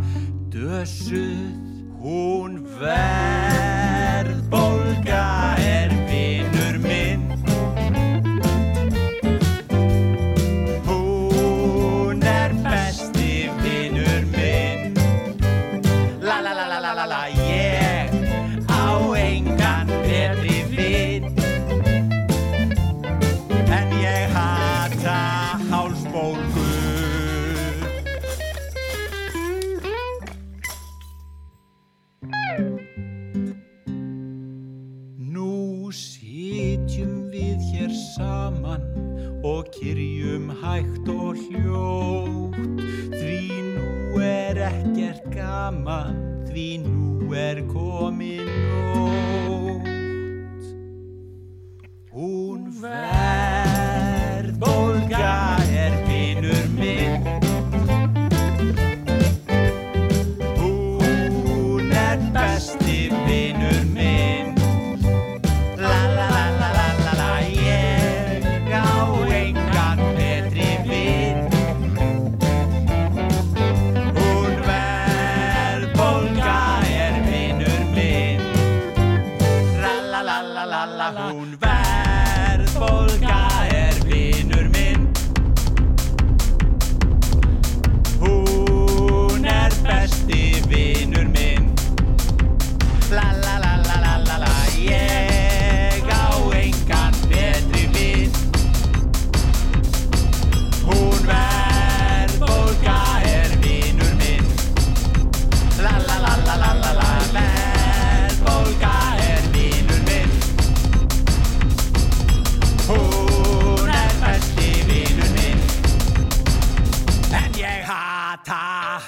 [0.52, 1.66] dösuð.
[1.98, 3.98] Hún verðbólga
[5.58, 6.57] er vinur
[45.38, 46.18] gaman,
[46.50, 48.47] því nú er komin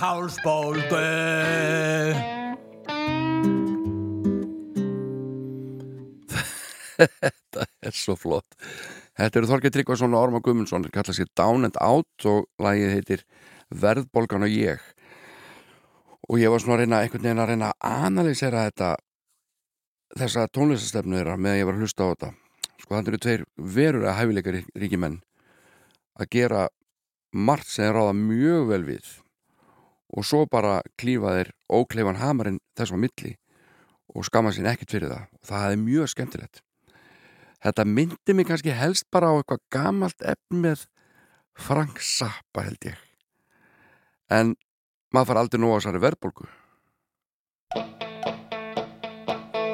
[0.01, 1.01] hálsbólgu
[7.01, 8.57] Þetta er svo flott.
[9.17, 13.25] Þetta eru Þorgeir Tryggvason og Orma Gumundsson, kalla sér Down and Out og lagið heitir
[13.73, 14.83] Verðbolgan og ég.
[16.29, 18.91] Og ég var svona að reyna, einhvern veginn að reyna að analýsera þetta,
[20.21, 22.31] þessa tónlistastefnu þeirra meðan ég var að hlusta á þetta.
[22.81, 23.49] Sko þannig eru tveir
[23.79, 25.19] verulega hæfileikar ríkimenn
[26.21, 26.69] að gera
[27.33, 29.11] margt sem þeir ráða mjög vel við
[30.11, 33.33] og svo bara klífa þeir ókleifan hamarinn þessum að milli
[34.11, 35.27] og skama sín ekkert fyrir það.
[35.47, 36.63] Það er mjög skemmtilegt.
[37.61, 40.87] Þetta myndi mig kannski helst bara á eitthvað gamalt efn með
[41.61, 42.97] Frank Zappa held ég.
[44.31, 44.55] En
[45.15, 46.49] maður far aldrei nú á þessari verðbólgu.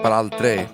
[0.02, 0.66] Bara aldrei.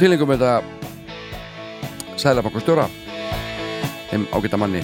[0.00, 0.62] tilningum þetta
[2.16, 2.86] sælabankastjóra
[4.10, 4.82] þeim ágæta manni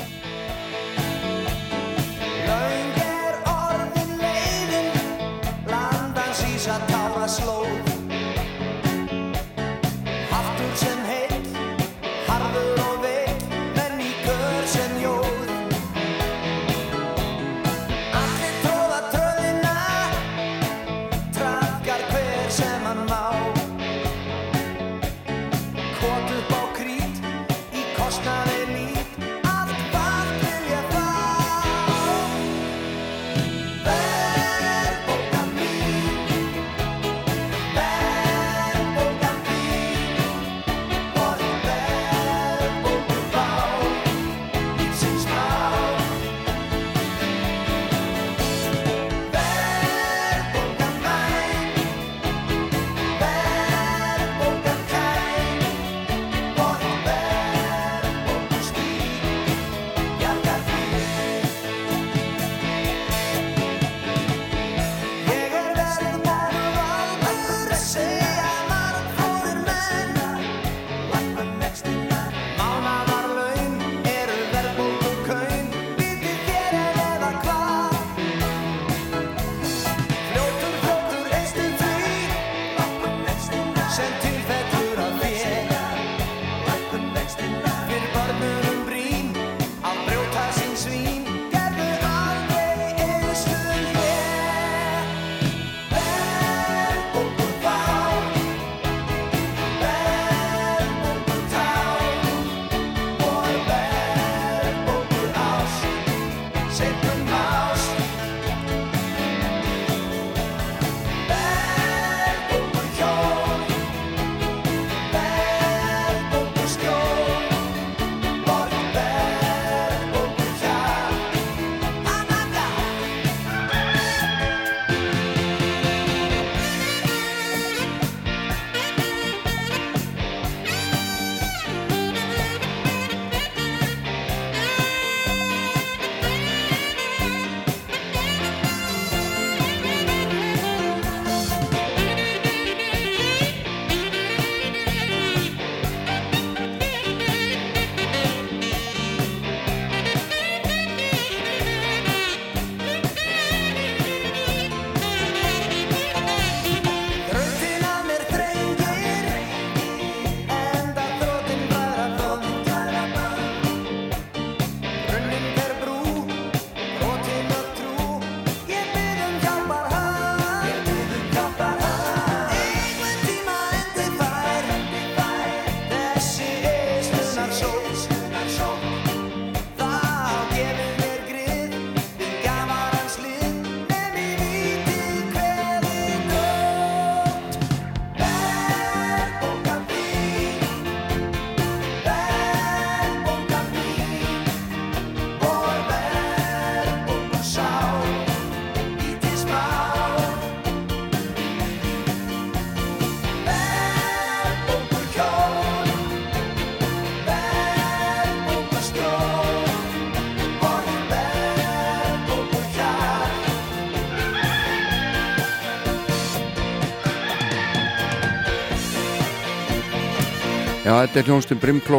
[221.07, 221.99] þetta er hljónstinn Brimkló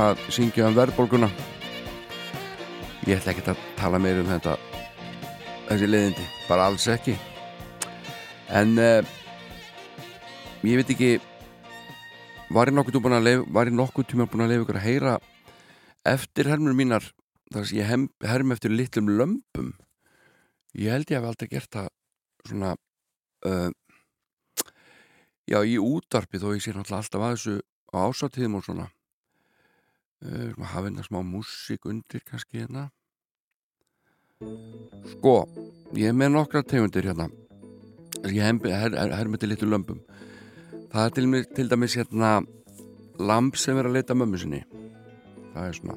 [0.00, 1.26] að syngja um verðbólguna.
[3.04, 4.54] Ég ætla ekki að tala meir um þetta
[5.66, 7.18] þessi leiðindi, bara alls ekki.
[8.56, 9.04] En uh,
[10.64, 11.10] ég veit ekki
[12.56, 15.14] var ég nokkuð tíma búin að að leifa ykkur að heyra
[16.08, 17.12] eftir hermur mínar
[17.52, 19.74] þar sem ég hem, herm eftir litlum lömpum?
[20.72, 21.92] Ég held ég hef aldrei gert það
[22.48, 23.68] svona uh,
[25.44, 27.60] já, í útvarpi þó ég sé náttúrulega alltaf að þessu
[27.90, 28.88] á ásatíðum og svona.
[30.20, 32.90] Uh, hafa hérna smá músík undir kannski hérna.
[35.16, 35.44] Sko,
[35.96, 37.30] ég er með nokkra tegundir hérna.
[38.28, 40.00] Ég her, her, her með til litur lömpum
[40.90, 42.30] það er til, til dæmis hérna
[43.20, 44.62] lamp sem er að leita mömmu sinni.
[45.54, 45.96] Það er svona.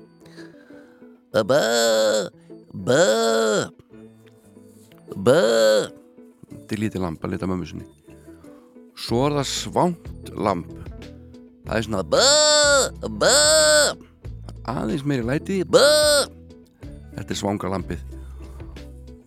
[1.34, 3.02] Bö,
[5.26, 5.42] bö
[6.54, 7.88] Þetta er lítið lamp að leta mömmu sinni.
[8.98, 10.70] Svo er það svangt lamp
[11.64, 12.24] Það er svona bö,
[13.22, 13.36] bö
[14.68, 15.84] Aðeins meiri læti bö
[17.16, 18.02] Þetta er svanga lampið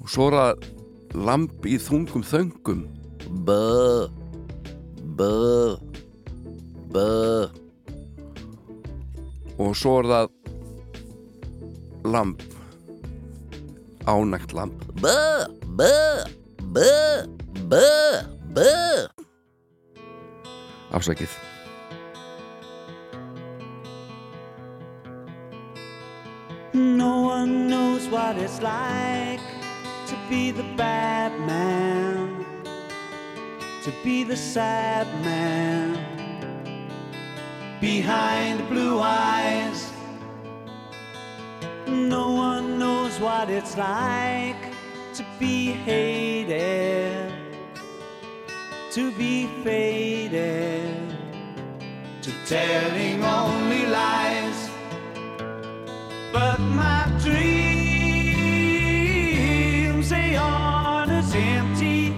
[0.02, 0.66] Og svo er það
[1.16, 2.82] lamp í þungum þöngum.
[3.46, 4.08] Bö,
[5.16, 5.76] bö,
[6.92, 7.48] Bö.
[9.56, 10.26] og svo er það
[12.12, 12.44] lamp
[14.06, 15.16] ánægt lamp Bö,
[15.80, 15.90] bö,
[16.76, 16.92] bö,
[17.72, 17.84] bö,
[18.54, 18.70] bö
[20.96, 21.32] afsakið
[26.76, 29.40] No one knows what it's like
[30.08, 32.44] to be the bad man,
[33.82, 35.96] to be the sad man
[37.80, 39.90] behind blue eyes.
[41.86, 44.62] No one knows what it's like
[45.14, 47.32] to be hated,
[48.90, 51.16] to be faded,
[52.20, 54.45] to telling only lies.
[56.38, 57.66] But my dreams,
[60.10, 62.14] they aren't as empty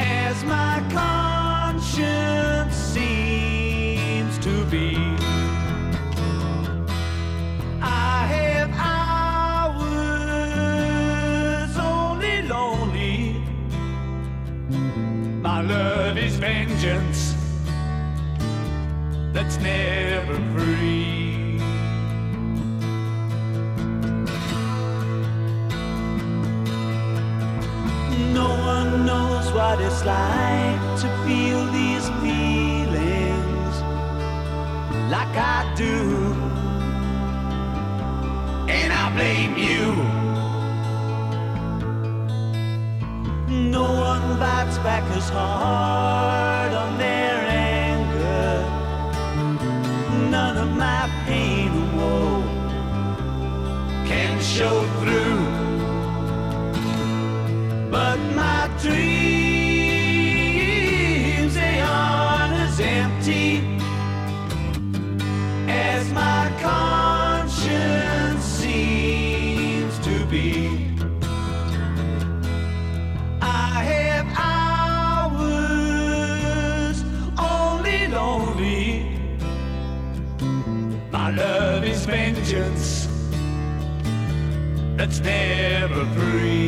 [0.00, 4.96] as my conscience seems to be.
[7.80, 9.86] I have hours
[11.78, 13.40] only lonely.
[15.40, 17.36] My love is vengeance
[19.32, 20.99] that's never free.
[29.82, 33.74] It's like to feel these feelings
[35.10, 35.96] like I do.
[38.68, 39.86] And I blame you.
[43.70, 47.38] No one bites back as hard on their
[47.74, 48.64] anger.
[50.30, 52.42] None of my pain and woe
[54.06, 55.29] can show through.
[85.22, 86.59] Never free.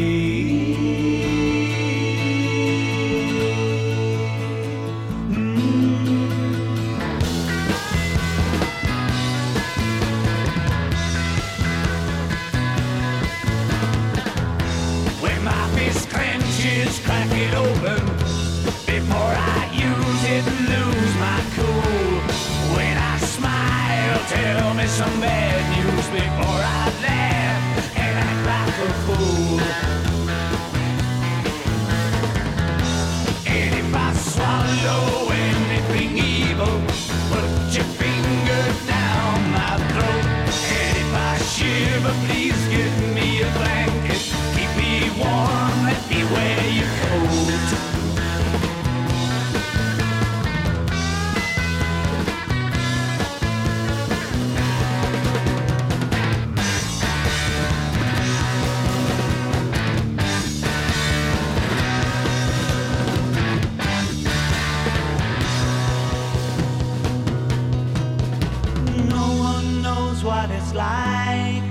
[70.42, 71.62] What it's like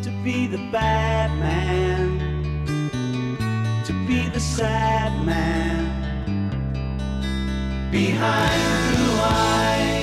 [0.00, 2.20] to be the bad man,
[3.84, 5.90] to be the sad man
[7.90, 10.01] behind blue eyes.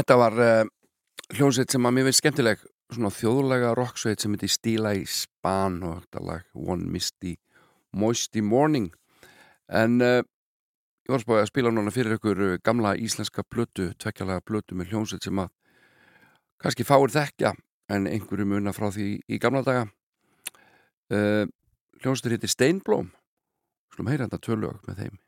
[0.00, 0.68] þetta var uh,
[1.36, 6.02] hljómsveit sem að mér finnst skemmtileg svona þjóðlega rocksveit sem heiti Stíla í Span og
[6.02, 7.36] þetta lag One Misty
[7.92, 8.90] Moisty Morning.
[9.68, 10.20] En uh,
[11.04, 14.92] ég var spáðið að spila núna fyrir ykkur eh, gamla íslenska blötu, tvekkjalega blötu með
[14.94, 15.50] hljómsveit sem að
[16.62, 17.54] kannski fáir þekkja
[17.90, 19.88] en einhverju muna frá því í gamla daga.
[21.10, 21.44] Uh,
[22.00, 23.10] hljómsveitur heiti Steinblóm.
[23.94, 25.18] Slum heyra þetta tölög með þeim.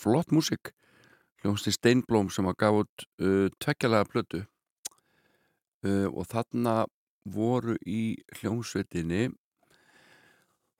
[0.00, 0.72] flott músik
[1.40, 4.40] hljómsni Steinblóm sem að gaf út uh, tvekkjalega plötu.
[5.80, 6.82] Uh, og þarna
[7.24, 9.30] voru í hljómsveitinni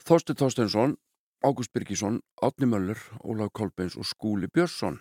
[0.05, 0.97] Þorsti Þorstensson
[1.41, 4.99] Ágúst Birgisson, Átni Möller Ólaf Kolbens og Skúli Björnsson.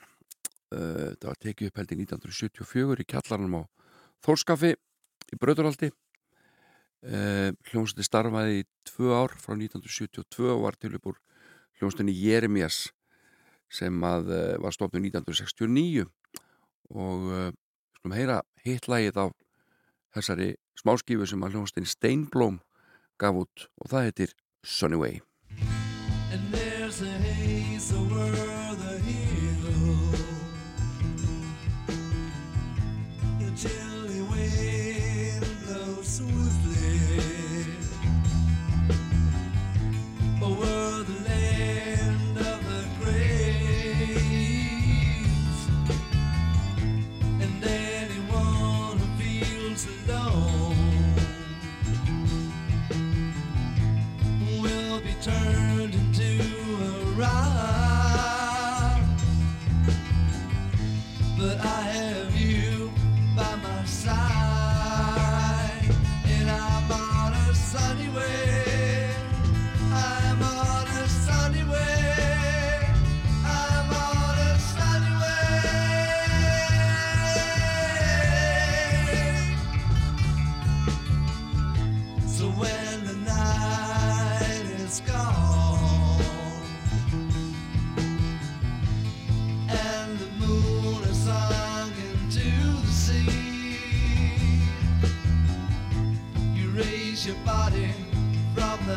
[0.71, 3.61] Uh, það var tekið upp held í 1974 í kjallarnum á
[4.23, 11.19] Þórskafi í Bröðuraldi uh, hljómsni starfaði í tvö ár frá 1972 og var til uppur
[11.79, 12.87] hljómsni Jeremías
[13.69, 16.05] sem að eh, var stofnum 1969
[16.89, 17.51] og eh,
[17.99, 19.25] skulum heyra hitlægið á
[20.17, 22.61] þessari smáskífu sem að hljóðastinn Steinblóm
[23.21, 25.21] gaf út og það heitir Sunny Way.
[26.31, 28.48] And there's a haze of world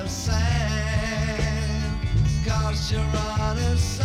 [0.09, 2.01] the.
[2.45, 4.02] Cause you're on a sand.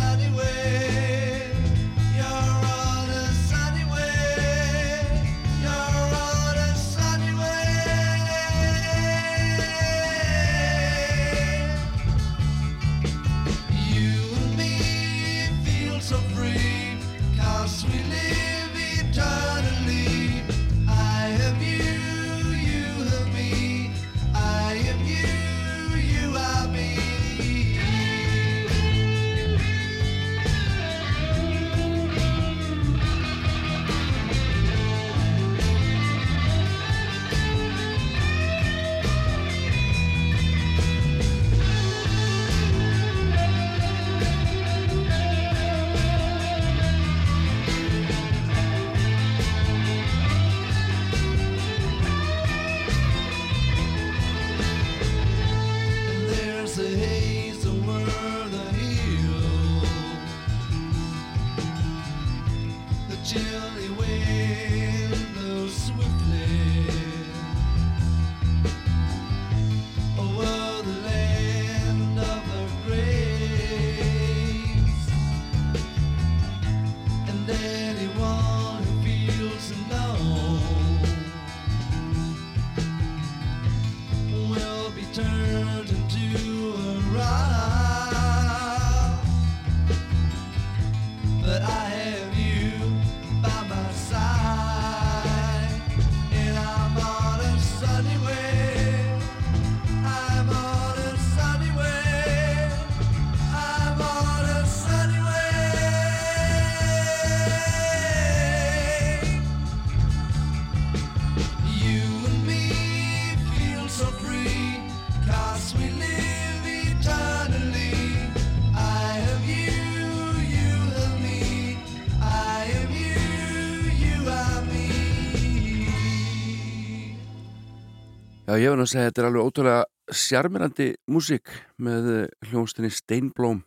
[128.62, 131.50] ég verður að segja að þetta er alveg ótrúlega sjarmirandi músík
[131.84, 133.64] með eh, hljóðstinni Steinblóm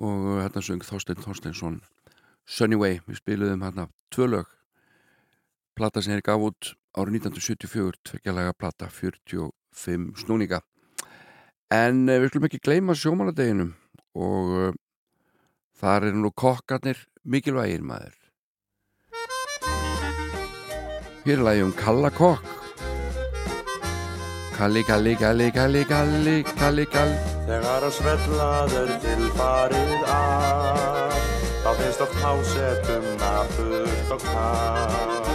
[0.00, 1.80] og hérna söng Þorstein Þorsteinsson
[2.48, 4.48] Sunnyway, við spiliðum hérna tvö lög.
[5.78, 10.62] Plata sem er gaf út árið 1974 tveggjalega plata 45 snúninga.
[11.72, 13.74] En eh, við skulum ekki gleyma sjómanadeginum
[14.18, 14.72] og eh,
[15.80, 18.18] þar er nú kokkarnir mikilvægir maður.
[21.22, 22.61] Hér er lægjum Kalla Kokk.
[24.62, 27.14] Kalli, kalli, kalli, kalli, kalli, kalli, kalli
[27.48, 31.16] Þegar að svellað er til farið að
[31.64, 35.32] Þá finnst oft hásetum nafurt og kaff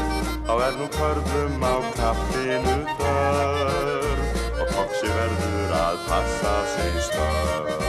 [0.47, 7.85] Þá er nú körlum á kaffinu þörf Og koksi verður að passa sig störf.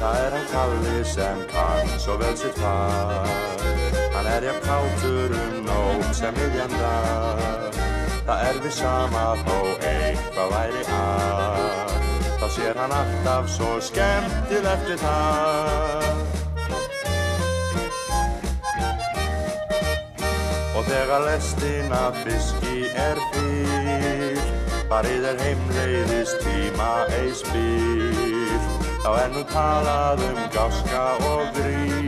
[0.00, 3.89] Það er hann kalli sem kann svo vel sitt fag
[4.20, 6.88] Hann er jafn kátur um nótt sem miðjanda
[8.26, 9.54] Það er við sama þó
[9.88, 11.94] eitthvað væri að.
[12.42, 16.04] Þá sér hann alltaf svo skemmtilegt við það.
[20.76, 24.44] Og þegar lestina fiski er fyrr
[24.92, 26.92] Farið er heimleiðis tíma
[27.22, 28.68] ei spyr
[29.00, 31.99] Þá er nú talað um gáska og grín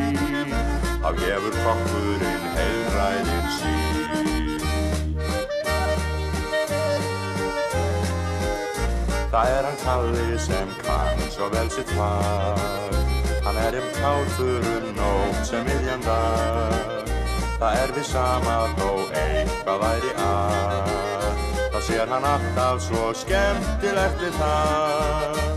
[1.13, 4.13] Þá gefur kokkurinn heilræðin sín?
[9.35, 12.97] Það er hann kalli sem kann svo vel sitt fag.
[13.45, 17.15] Hann er um kátur um nótt sem miðjan dag.
[17.61, 21.49] Það er við sama þó eitthvað væri að.
[21.75, 25.52] Þá sér hann alltaf svo skemmtilegt við það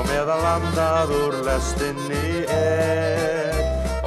[0.00, 3.58] Svo meðan landað úr lestinni er.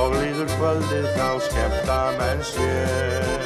[0.02, 3.44] Og líður kvöldið þá skemmta menn sér.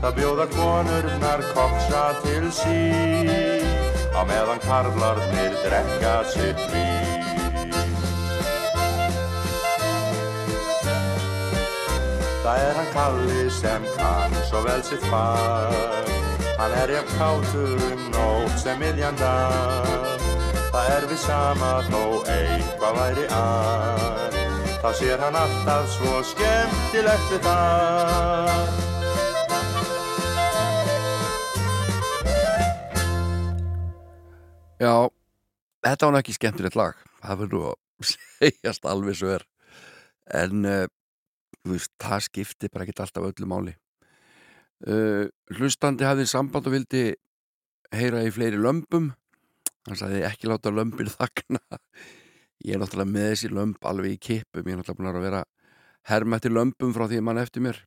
[0.00, 3.70] Það bjóða konurnar koksa til sín
[4.18, 7.78] Á meðan karlarnir drekka sitt vín.
[12.42, 16.12] Það er hann kalli sem kann svo vel sitt fag.
[16.58, 20.15] Hann er jafn kátur um nótt sem miðjan dag
[20.76, 24.34] Það er við sama þó eitthvað væri að.
[24.82, 28.82] Þá sér hann alltaf svo skemmtilegt við það.
[34.84, 34.92] Já,
[35.88, 39.48] þetta var ekki skemmtilegt lag það verður nú að segjast alveg svo er.
[40.44, 40.86] En uh,
[41.64, 43.78] veist, það skipti bara ekki alltaf öllu máli.
[44.84, 47.06] Uh, hlustandi hafði samband og vildi
[47.96, 49.14] heyra í fleiri lömpum
[49.86, 51.60] hann sagði ekki láta lömpin þakna
[52.64, 55.42] ég er náttúrulega með þessi lömp alveg í kipum, ég er náttúrulega búin að vera
[56.06, 57.80] herma eftir lömpum frá því mann eftir mér.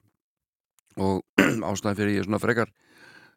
[1.00, 1.24] Og
[1.70, 2.72] ástæðan fyrir ég er svona frekar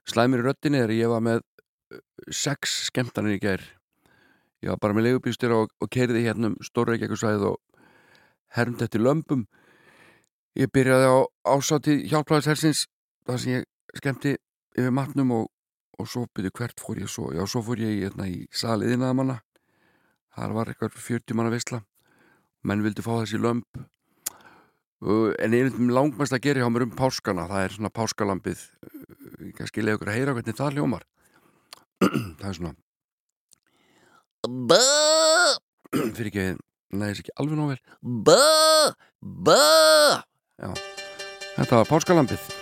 [0.09, 3.64] slæmir í röttinni er ég var með uh, sex skemmtanir í gær.
[4.62, 7.60] Ég var bara með legubýstur og, og keiriði hérna um stóra Reykjavíkusvæðið og
[8.56, 9.47] hermd eftir lömpum
[10.59, 11.18] ég byrjaði á
[11.55, 12.86] ásátti hjálplæðishersins
[13.26, 14.34] þar sem ég skemmti
[14.76, 15.48] yfir matnum og,
[15.98, 17.31] og svo byrju hvert fór ég svo?
[17.35, 19.39] Já, svo fór ég hérna, í saliðina að manna
[20.36, 21.82] þar var eitthvað 40 manna veistla
[22.62, 23.82] menn vildi fá þessi lömp
[25.02, 29.48] Uh, en veginn langmest að gera hjá mér um páskana það er svona páskalambið uh,
[29.59, 31.05] kannski leiði okkur að heyra hvernig það hljómar.
[32.39, 32.74] Það er svona.
[36.16, 36.47] Fyrir ekki,
[36.94, 37.81] næðis ekki alveg nóg vel.
[41.59, 42.61] Þetta var páskalambið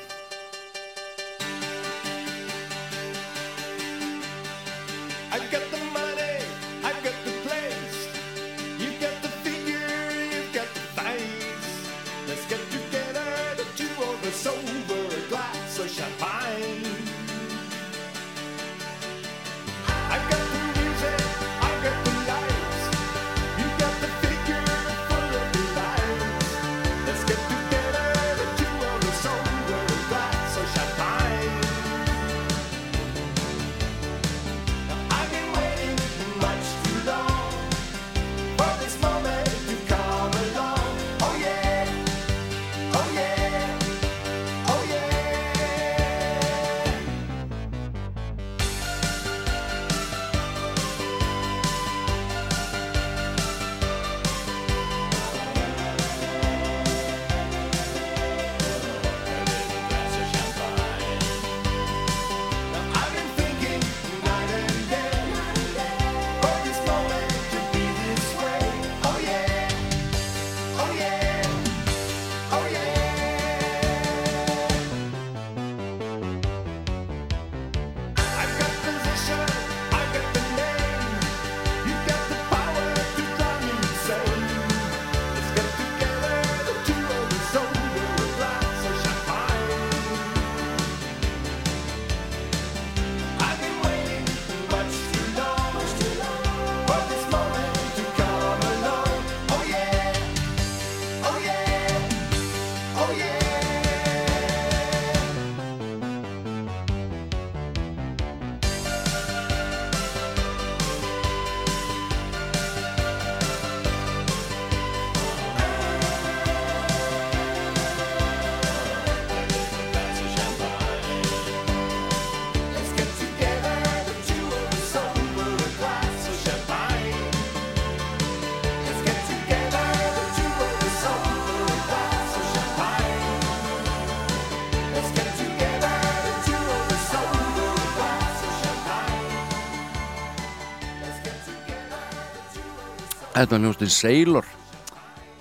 [143.41, 144.49] Þetta var hljómsveitin Sailor.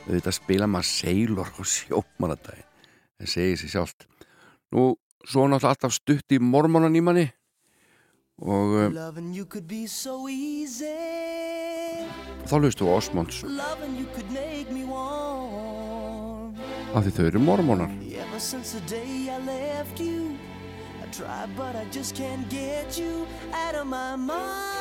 [0.06, 2.68] Þetta spila maður Sailor á sjómanadaginn
[3.20, 4.06] Það segir sér sjálft.
[4.72, 4.86] Nú,
[5.28, 7.26] svo náttúrulega alltaf stutt í mormonan í manni
[8.40, 8.96] og um,
[9.92, 10.16] so
[12.48, 13.44] þá hlustu á Osmonds.
[16.96, 20.38] Af því þau eru mormonar Ever since the day I left you,
[21.04, 24.80] I tried, but I just can't get you out of my mind.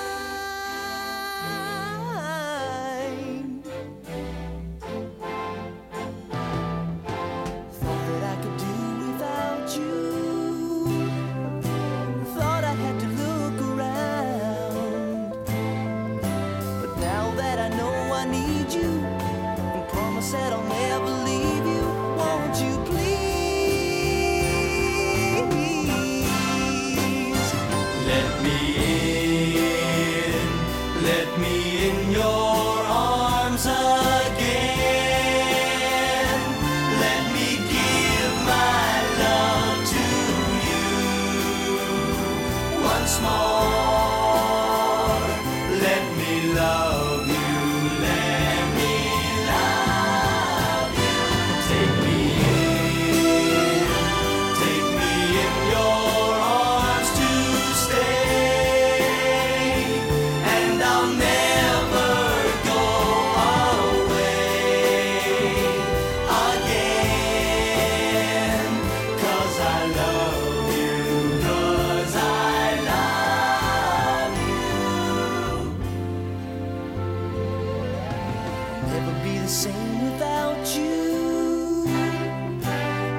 [78.92, 81.84] Never be the same without you.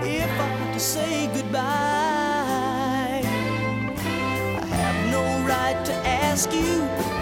[0.02, 3.22] If I have to say goodbye,
[4.64, 7.19] I have no right to ask you.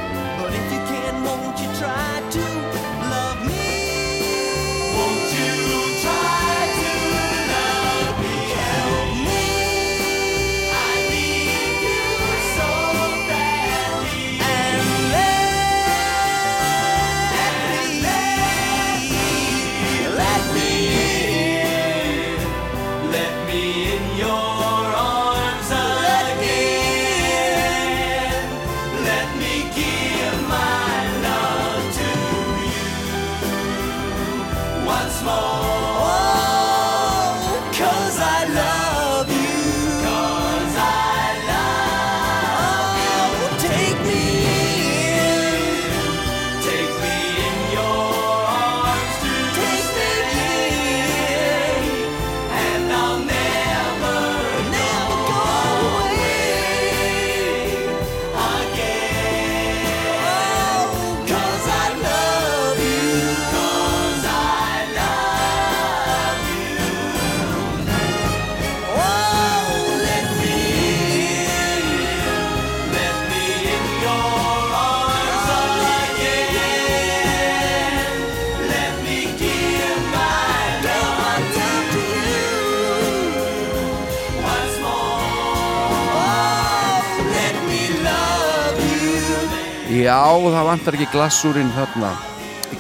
[90.28, 92.16] Það vantar ekki glassúrin þarna.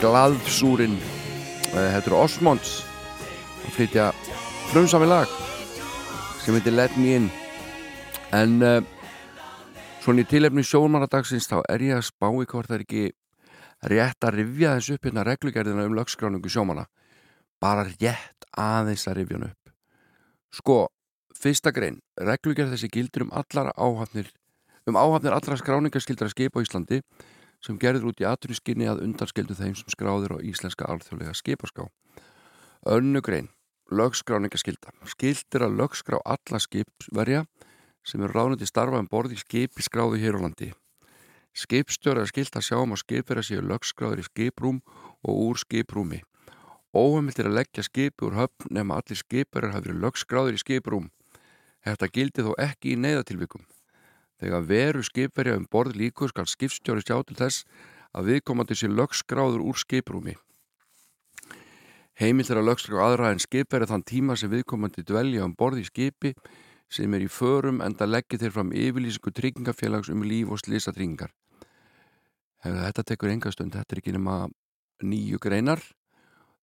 [0.01, 0.97] Glaðsúrin
[1.67, 2.69] Eh, Þetta eru Osmonds
[3.67, 4.05] að flytja
[4.71, 5.31] frumsami lag
[6.41, 7.25] sem heitir Let Me In.
[8.35, 8.77] En uh,
[10.03, 13.03] svona í tilefni sjómanadagsins þá er ég að spá í hvort það er ekki
[13.91, 16.87] rétt að rifja þessu upp hérna reglugerðina um lögskráningu sjómana
[17.63, 19.73] bara rétt aðeins að rifja hann upp.
[20.55, 20.79] Sko,
[21.35, 21.99] fyrsta grein.
[22.15, 24.31] Reglugerð þessi gildir um allar áhafnir
[24.87, 27.03] um áhafnir allra skráningaskildra skipa á Íslandi
[27.63, 31.87] sem gerður út í atvinnuskinni að undanskildu þeim sem skráður á íslenska alþjóðlega skipaská.
[32.87, 33.49] Önnu grein,
[33.91, 34.93] lögskráningaskilda.
[35.09, 37.45] Skildir að lögskrá alla skipsverja
[38.07, 40.71] sem eru ráðnandi starfa um borði skipi skráðu hér á landi.
[41.57, 44.81] Skipstjóra er skilt að sjá um að skipverja séu lögskráður í skiprúm
[45.25, 46.21] og úr skiprúmi.
[46.93, 51.09] Óheimilt er að leggja skipi úr höfn nema allir skipverjar hafi verið lögskráður í skiprúm.
[51.83, 53.65] Þetta gildi þó ekki í neyðatilvikum.
[54.37, 57.65] Þegar veru skipverja um borð líku skal skipstjóri sjá til þess
[58.13, 60.35] að viðkomandi sé lögskráður úr skiprúmi.
[62.17, 65.87] Heimilt er að lögskrá aðra en skipverja þann tíma sem viðkomandi dvelja um borð í
[65.89, 66.33] skipi
[66.89, 71.33] sem er í förum en það leggir þeir fram yfirlýsingu tryggingafélags um líf og slisatryggingar.
[72.63, 74.47] Þetta tekur enga stund, þetta er ekki nema
[75.05, 75.83] nýju greinar.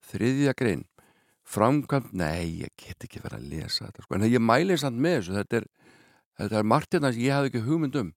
[0.04, 0.82] Þriðja grein,
[1.48, 4.16] framkvæmt, nei, ég get ekki verið að lesa þetta, sko.
[4.18, 5.68] en ég mæli samt með þessu, þetta er,
[6.38, 8.12] þetta er margt hérna sem ég hafði ekki hugmynd um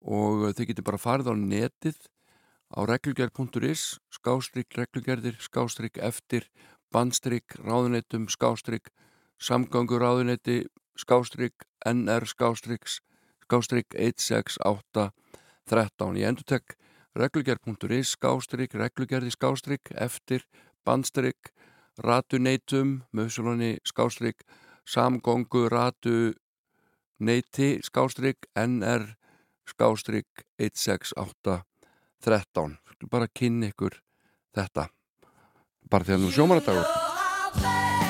[0.00, 1.98] og þau getur bara farið á netið
[2.70, 6.46] á reglugerð.is skástrygg reglugerðir, skástrygg eftir
[6.94, 8.90] bandstrygg, ráðuneytum skástrygg,
[9.38, 10.64] samgangur ráðuneyti
[10.98, 12.86] skástrygg, NR skástrygg
[13.44, 15.10] skástrygg 168
[15.70, 16.18] 13.
[16.18, 16.76] Ég endur tek
[17.18, 20.46] reglugerð.is skástrygg, reglugerði skástrygg eftir
[20.86, 21.50] bandstrygg
[22.00, 24.42] ratuneytum, mögsulunni skástrygg,
[24.86, 26.32] samgöngu ratu
[27.20, 29.06] neyti skástrygg, NR
[29.68, 31.60] skástrygg 168
[32.24, 32.78] 13.
[32.92, 34.00] Skulum bara kynni ykkur
[34.56, 34.88] þetta.
[35.90, 38.09] Bara því að nú sjómanadagur.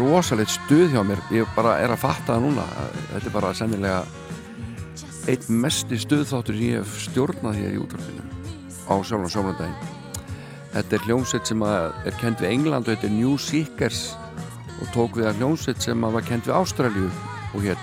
[0.00, 1.22] Rosalegt stuð hjá mér.
[1.34, 2.66] Ég bara er að fatta það núna.
[3.12, 4.02] Þetta er bara sennilega
[5.30, 8.28] einn mesti stuðþáttur sem ég hef stjórnað hér í útvarpinu
[8.90, 9.98] á sjálfan sjónandaginn
[10.70, 14.02] þetta er hljómsveit sem er kend við England og þetta er New Seekers
[14.80, 17.08] og tók við að hljómsveit sem var kend við Ástralju
[17.50, 17.80] og hér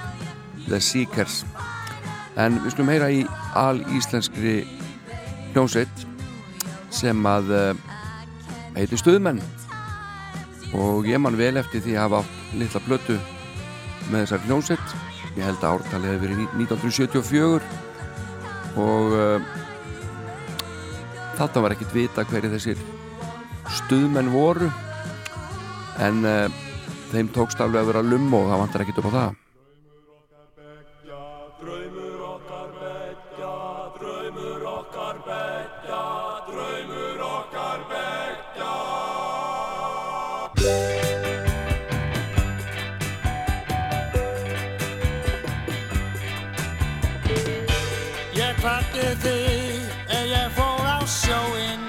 [0.67, 1.41] The Seekers.
[2.39, 3.23] En við skulum heyra í
[3.59, 4.61] al íslenskri
[5.53, 6.05] hljómsveit
[6.93, 7.71] sem að uh,
[8.77, 9.41] heitir Stuðmenn
[10.75, 13.17] og ég man vel eftir því að hafa átt litla blötu
[14.11, 14.87] með þessar hljómsveit.
[15.37, 17.61] Ég held að ártalið hefur verið ní- 1974
[18.77, 19.39] og uh,
[21.37, 22.85] þarna var ekkert vita hverju þessir
[23.79, 24.69] stuðmenn voru.
[26.03, 26.47] En uh,
[27.11, 29.46] þeim tókst alveg að vera lumm og það vantar ekkert upp á það
[48.67, 51.87] Ég kvatti þig ef ég fór á sjóinn.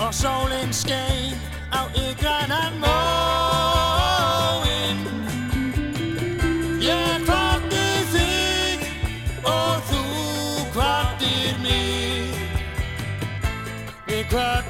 [0.00, 1.36] Og sólinn skein
[1.68, 3.04] á yggranan móinn.
[6.80, 7.84] Ég kvatti
[8.14, 8.88] þig
[9.44, 10.02] og þú
[10.72, 12.32] kvattir mig.
[14.08, 14.69] Við kvattum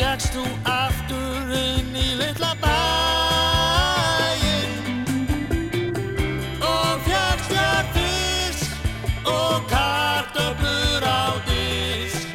[0.00, 4.40] gekkst þú aftur inn í litla bæin
[6.64, 8.70] Og fjagst þér fisk
[9.28, 12.28] og kartöflur á disk.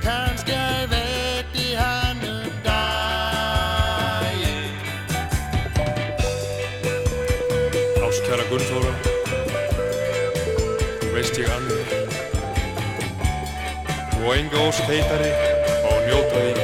[0.00, 0.56] Kannski
[0.94, 3.60] veit í hann um daginn.
[8.00, 8.94] Ástkæra Gunnþóra.
[11.02, 11.88] Þú veist ég annir
[14.22, 15.51] Og enga ósk heitari
[16.12, 16.61] og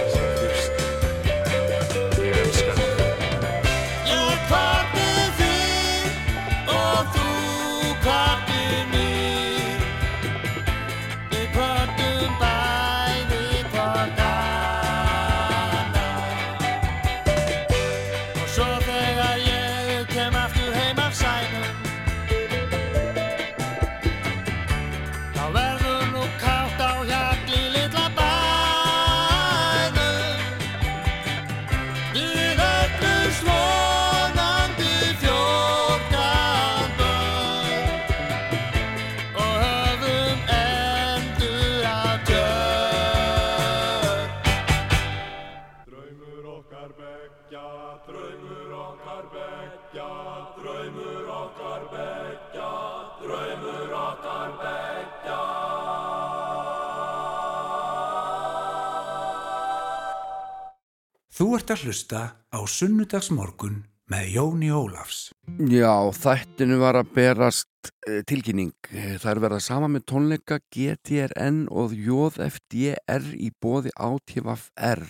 [61.39, 62.20] Þú ert að hlusta
[62.51, 63.77] á Sunnudagsmorgun
[64.10, 65.28] með Jóni Ólafs.
[65.70, 68.74] Já, þættinu var að berast eh, tilkynning.
[68.90, 75.06] Það er verið sama með tónleika GTRN og JFDR í bóði ATVFR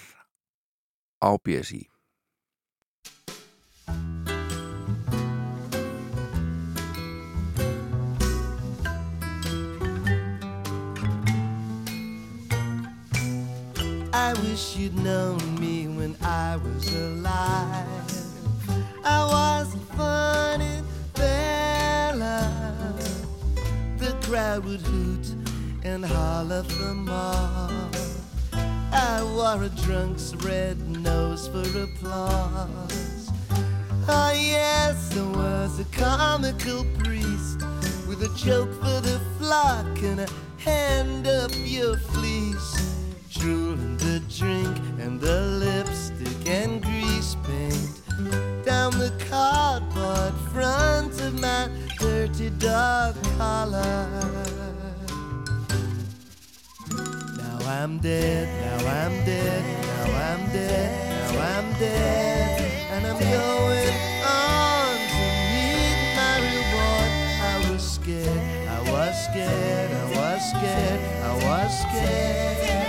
[1.25, 1.87] á BSI.
[14.13, 17.87] I wish you'd known me when I was alive.
[19.05, 20.83] I was a funny
[21.15, 22.95] fella.
[23.99, 25.35] The crowd would hoot
[25.85, 27.91] and holler for more.
[28.91, 33.31] I wore a drunk's red nose for applause.
[34.11, 37.61] Oh yes, I was a comical priest
[38.09, 42.89] with a joke for the flock and a hand up your fleece.
[43.31, 51.69] Drooling the drink and the lipstick and grease paint down the cardboard front of my
[51.99, 54.07] dirty dog collar.
[57.37, 62.61] Now I'm dead, now I'm dead, now I'm dead, now I'm dead,
[62.93, 67.11] and I'm going on to meet my reward.
[67.43, 72.88] I was scared, I was scared, I was scared, I was scared.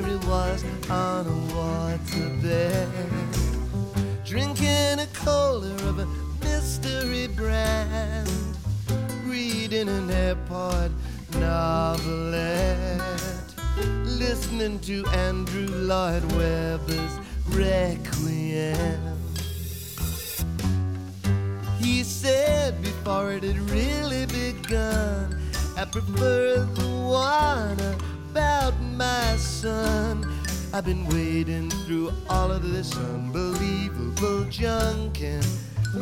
[0.00, 2.88] There he was on a waterbed,
[4.24, 6.06] drinking a cola of a
[6.42, 8.28] mystery brand,
[9.24, 10.90] reading an airport
[11.34, 13.00] novelette,
[14.04, 17.18] listening to Andrew Lloyd Webber's
[17.48, 19.00] Requiem.
[21.78, 25.36] He said before it had really begun,
[25.76, 27.78] I prefer the one
[28.60, 30.26] about my son.
[30.72, 35.46] I've been wading through all of this unbelievable junk and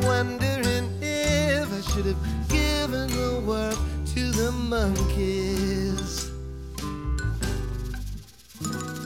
[0.03, 3.79] wondering if I should have given the world
[4.13, 6.31] to the monkeys.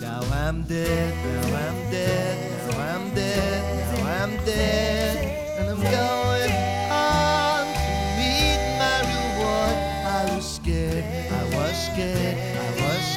[0.02, 6.52] Now I'm dead, now I'm dead, now I'm dead, now I'm dead, and I'm going
[6.92, 9.78] on to meet my reward.
[10.06, 12.38] I was scared, I was scared,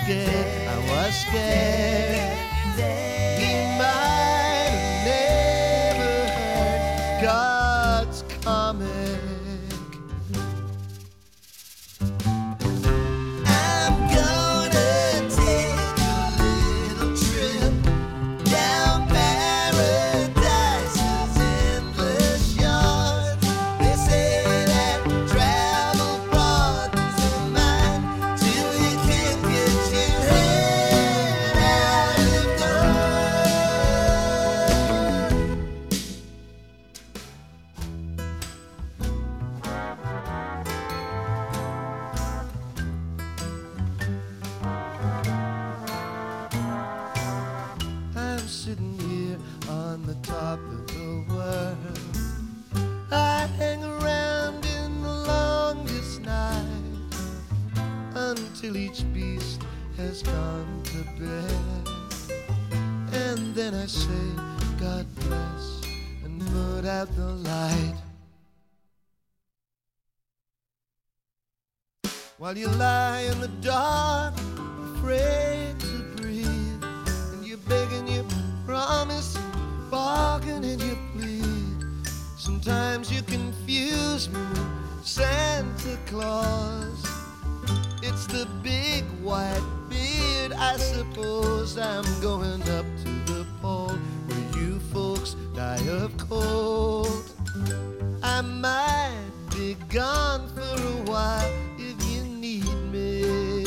[0.06, 2.38] scared, I was scared.
[3.40, 4.35] He might
[88.26, 91.78] It's the big white beard, I suppose.
[91.78, 93.96] I'm going up to the pole
[94.26, 97.30] where you folks die of cold.
[98.24, 103.62] I might be gone for a while if you need me.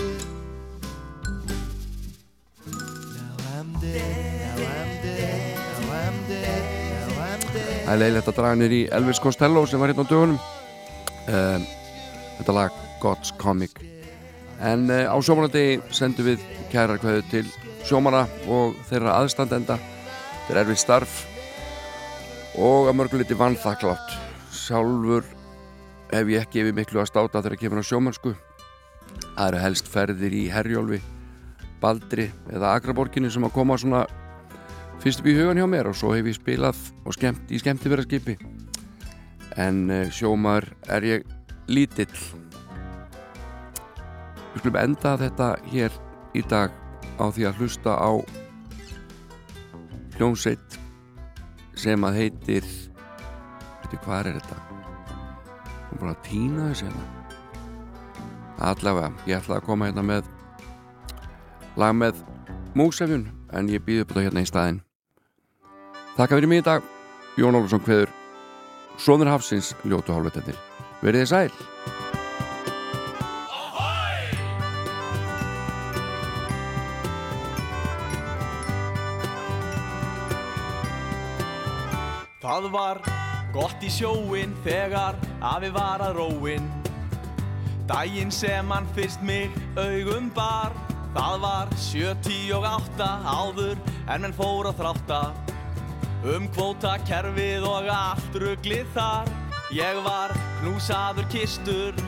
[2.68, 7.86] Now I'm dead, now I'm dead, now I'm dead, now I'm dead.
[7.86, 10.36] Það er leiðilegt að draga nýr í Elvis Costello sem var hérna á dögunum
[11.32, 11.72] um,
[12.42, 13.80] Þetta lag God's Comic
[14.60, 17.46] En uh, á sjómanandi sendum við kærar kveðu til
[17.88, 19.80] sjómana og þeirra aðstandenda
[20.50, 21.20] er erfið starf
[22.60, 24.16] og að mörguliti vannþakklátt
[24.52, 25.26] Sjálfur
[26.12, 28.34] hef ég ekki yfir miklu að státa þegar kemur á sjómansku
[29.36, 31.00] Það eru helst ferðir í Herjólfi
[31.80, 34.04] Baldri eða Akraborginni sem að koma svona
[35.00, 38.36] fyrst upp í hugan hjá mér og svo hef ég spilað og skemmt í skemmtifæraskipi
[39.60, 41.34] en uh, sjómar er ég
[41.72, 42.12] lítill
[44.54, 45.96] við skulum enda þetta hér
[46.38, 46.76] í dag
[47.20, 48.12] á því að hlusta á
[50.18, 50.80] hljómsveit
[51.80, 52.68] sem að heitir
[53.84, 54.60] veitir hvað er þetta?
[55.90, 57.08] Hún er bara að týna þessi hérna.
[58.60, 60.30] Allavega, ég ætla að koma hérna með
[61.80, 62.22] lag með
[62.76, 64.82] músefjun en ég býði upp þetta hérna í staðinn.
[66.18, 66.96] Þakka fyrir mig í dag.
[67.40, 68.12] Jón Ólfsson kveður.
[69.00, 70.60] Sónur Hafsins ljótu hálfutennir
[71.00, 71.99] Verið þið sæl
[82.60, 82.98] Það var
[83.56, 85.16] gott í sjóin þegar
[85.48, 86.66] afi var að róin
[87.88, 90.76] Dægin sem hann fyrst mig augum bar
[91.16, 93.80] Það var sjö, tíu og átta áður
[94.12, 95.22] en menn fór að þrátta.
[96.36, 99.32] Um kvóta kerfið og allt ruglið þar
[99.72, 102.04] Ég var knúsaður kistur,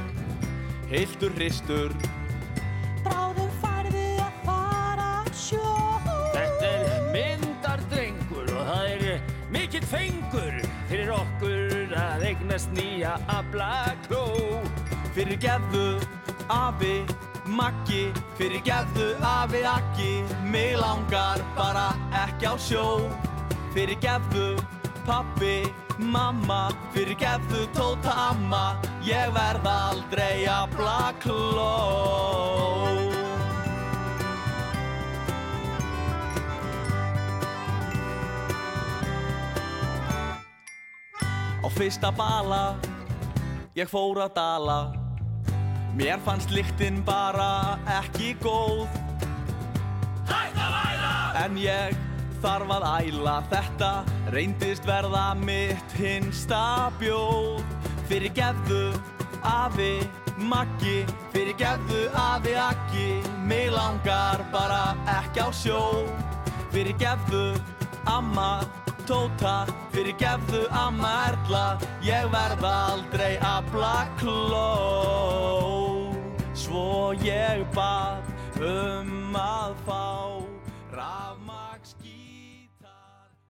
[0.91, 1.95] heiltur hristur.
[3.07, 3.50] Bráðum
[9.71, 10.55] mikill fengur
[10.89, 14.25] fyrir okkur að eignast nýja aflakló.
[15.15, 15.99] Fyrir gefðu
[16.51, 17.05] afi
[17.47, 21.87] Maggi Fyrir gefðu afi Aggi Mig langar bara
[22.25, 23.07] ekki á sjó
[23.73, 24.59] Fyrir gefðu
[25.07, 25.63] pappi
[25.99, 28.75] Mamma Fyrir gefðu tóta amma
[29.07, 30.71] Ég verð aldrei að
[41.61, 42.75] Á fyrsta bala.
[43.77, 44.79] Ég fór að dala.
[45.93, 48.87] Mér fannst lyktin bara ekki góð.
[50.25, 51.11] Hætt að væla
[51.43, 51.93] En ég
[52.41, 53.35] þarf að æla.
[53.51, 53.91] Þetta
[54.33, 57.61] reyndist verða mitt hinsta bjóð
[58.09, 58.83] Fyrir gefðu
[59.45, 59.93] afi
[60.41, 63.09] Maggi Fyrir gefðu afi Aggi
[63.45, 65.81] Mig langar bara ekki á sjó.
[66.73, 67.59] Fyrir gefðu
[68.09, 68.80] amma
[69.11, 71.65] Tóta Fyrir gefðu amma Erla.
[72.05, 74.69] Ég verð aldrei afla kló
[76.55, 78.31] Svo ég bað
[78.63, 80.40] um að fá